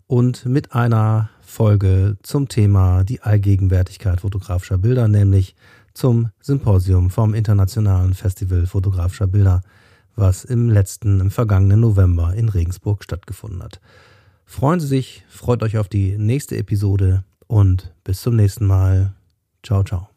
und 0.08 0.44
mit 0.48 0.74
einer 0.74 1.30
Folge 1.42 2.18
zum 2.24 2.48
Thema 2.48 3.04
die 3.04 3.22
Allgegenwärtigkeit 3.22 4.22
fotografischer 4.22 4.80
Bilder, 4.80 5.08
nämlich 5.08 5.56
zum 5.94 6.32
Symposium 6.42 7.12
vom 7.12 7.36
Internationalen 7.36 8.16
Festival 8.16 8.66
fotografischer 8.66 9.28
Bilder, 9.28 9.62
was 10.16 10.44
im 10.44 10.72
letzten, 10.72 11.20
im 11.20 11.30
vergangenen 11.30 11.82
November 11.82 12.34
in 12.34 12.50
Regensburg 12.50 13.04
stattgefunden 13.04 13.62
hat. 13.62 13.80
Freuen 14.44 14.80
Sie 14.80 14.88
sich, 14.88 15.24
freut 15.30 15.62
euch 15.62 15.78
auf 15.78 15.88
die 15.88 16.18
nächste 16.18 16.58
Episode 16.58 17.24
und 17.46 17.94
bis 18.04 18.24
zum 18.24 18.36
nächsten 18.36 18.66
Mal. 18.66 19.14
Ciao, 19.62 19.84
ciao. 19.84 20.17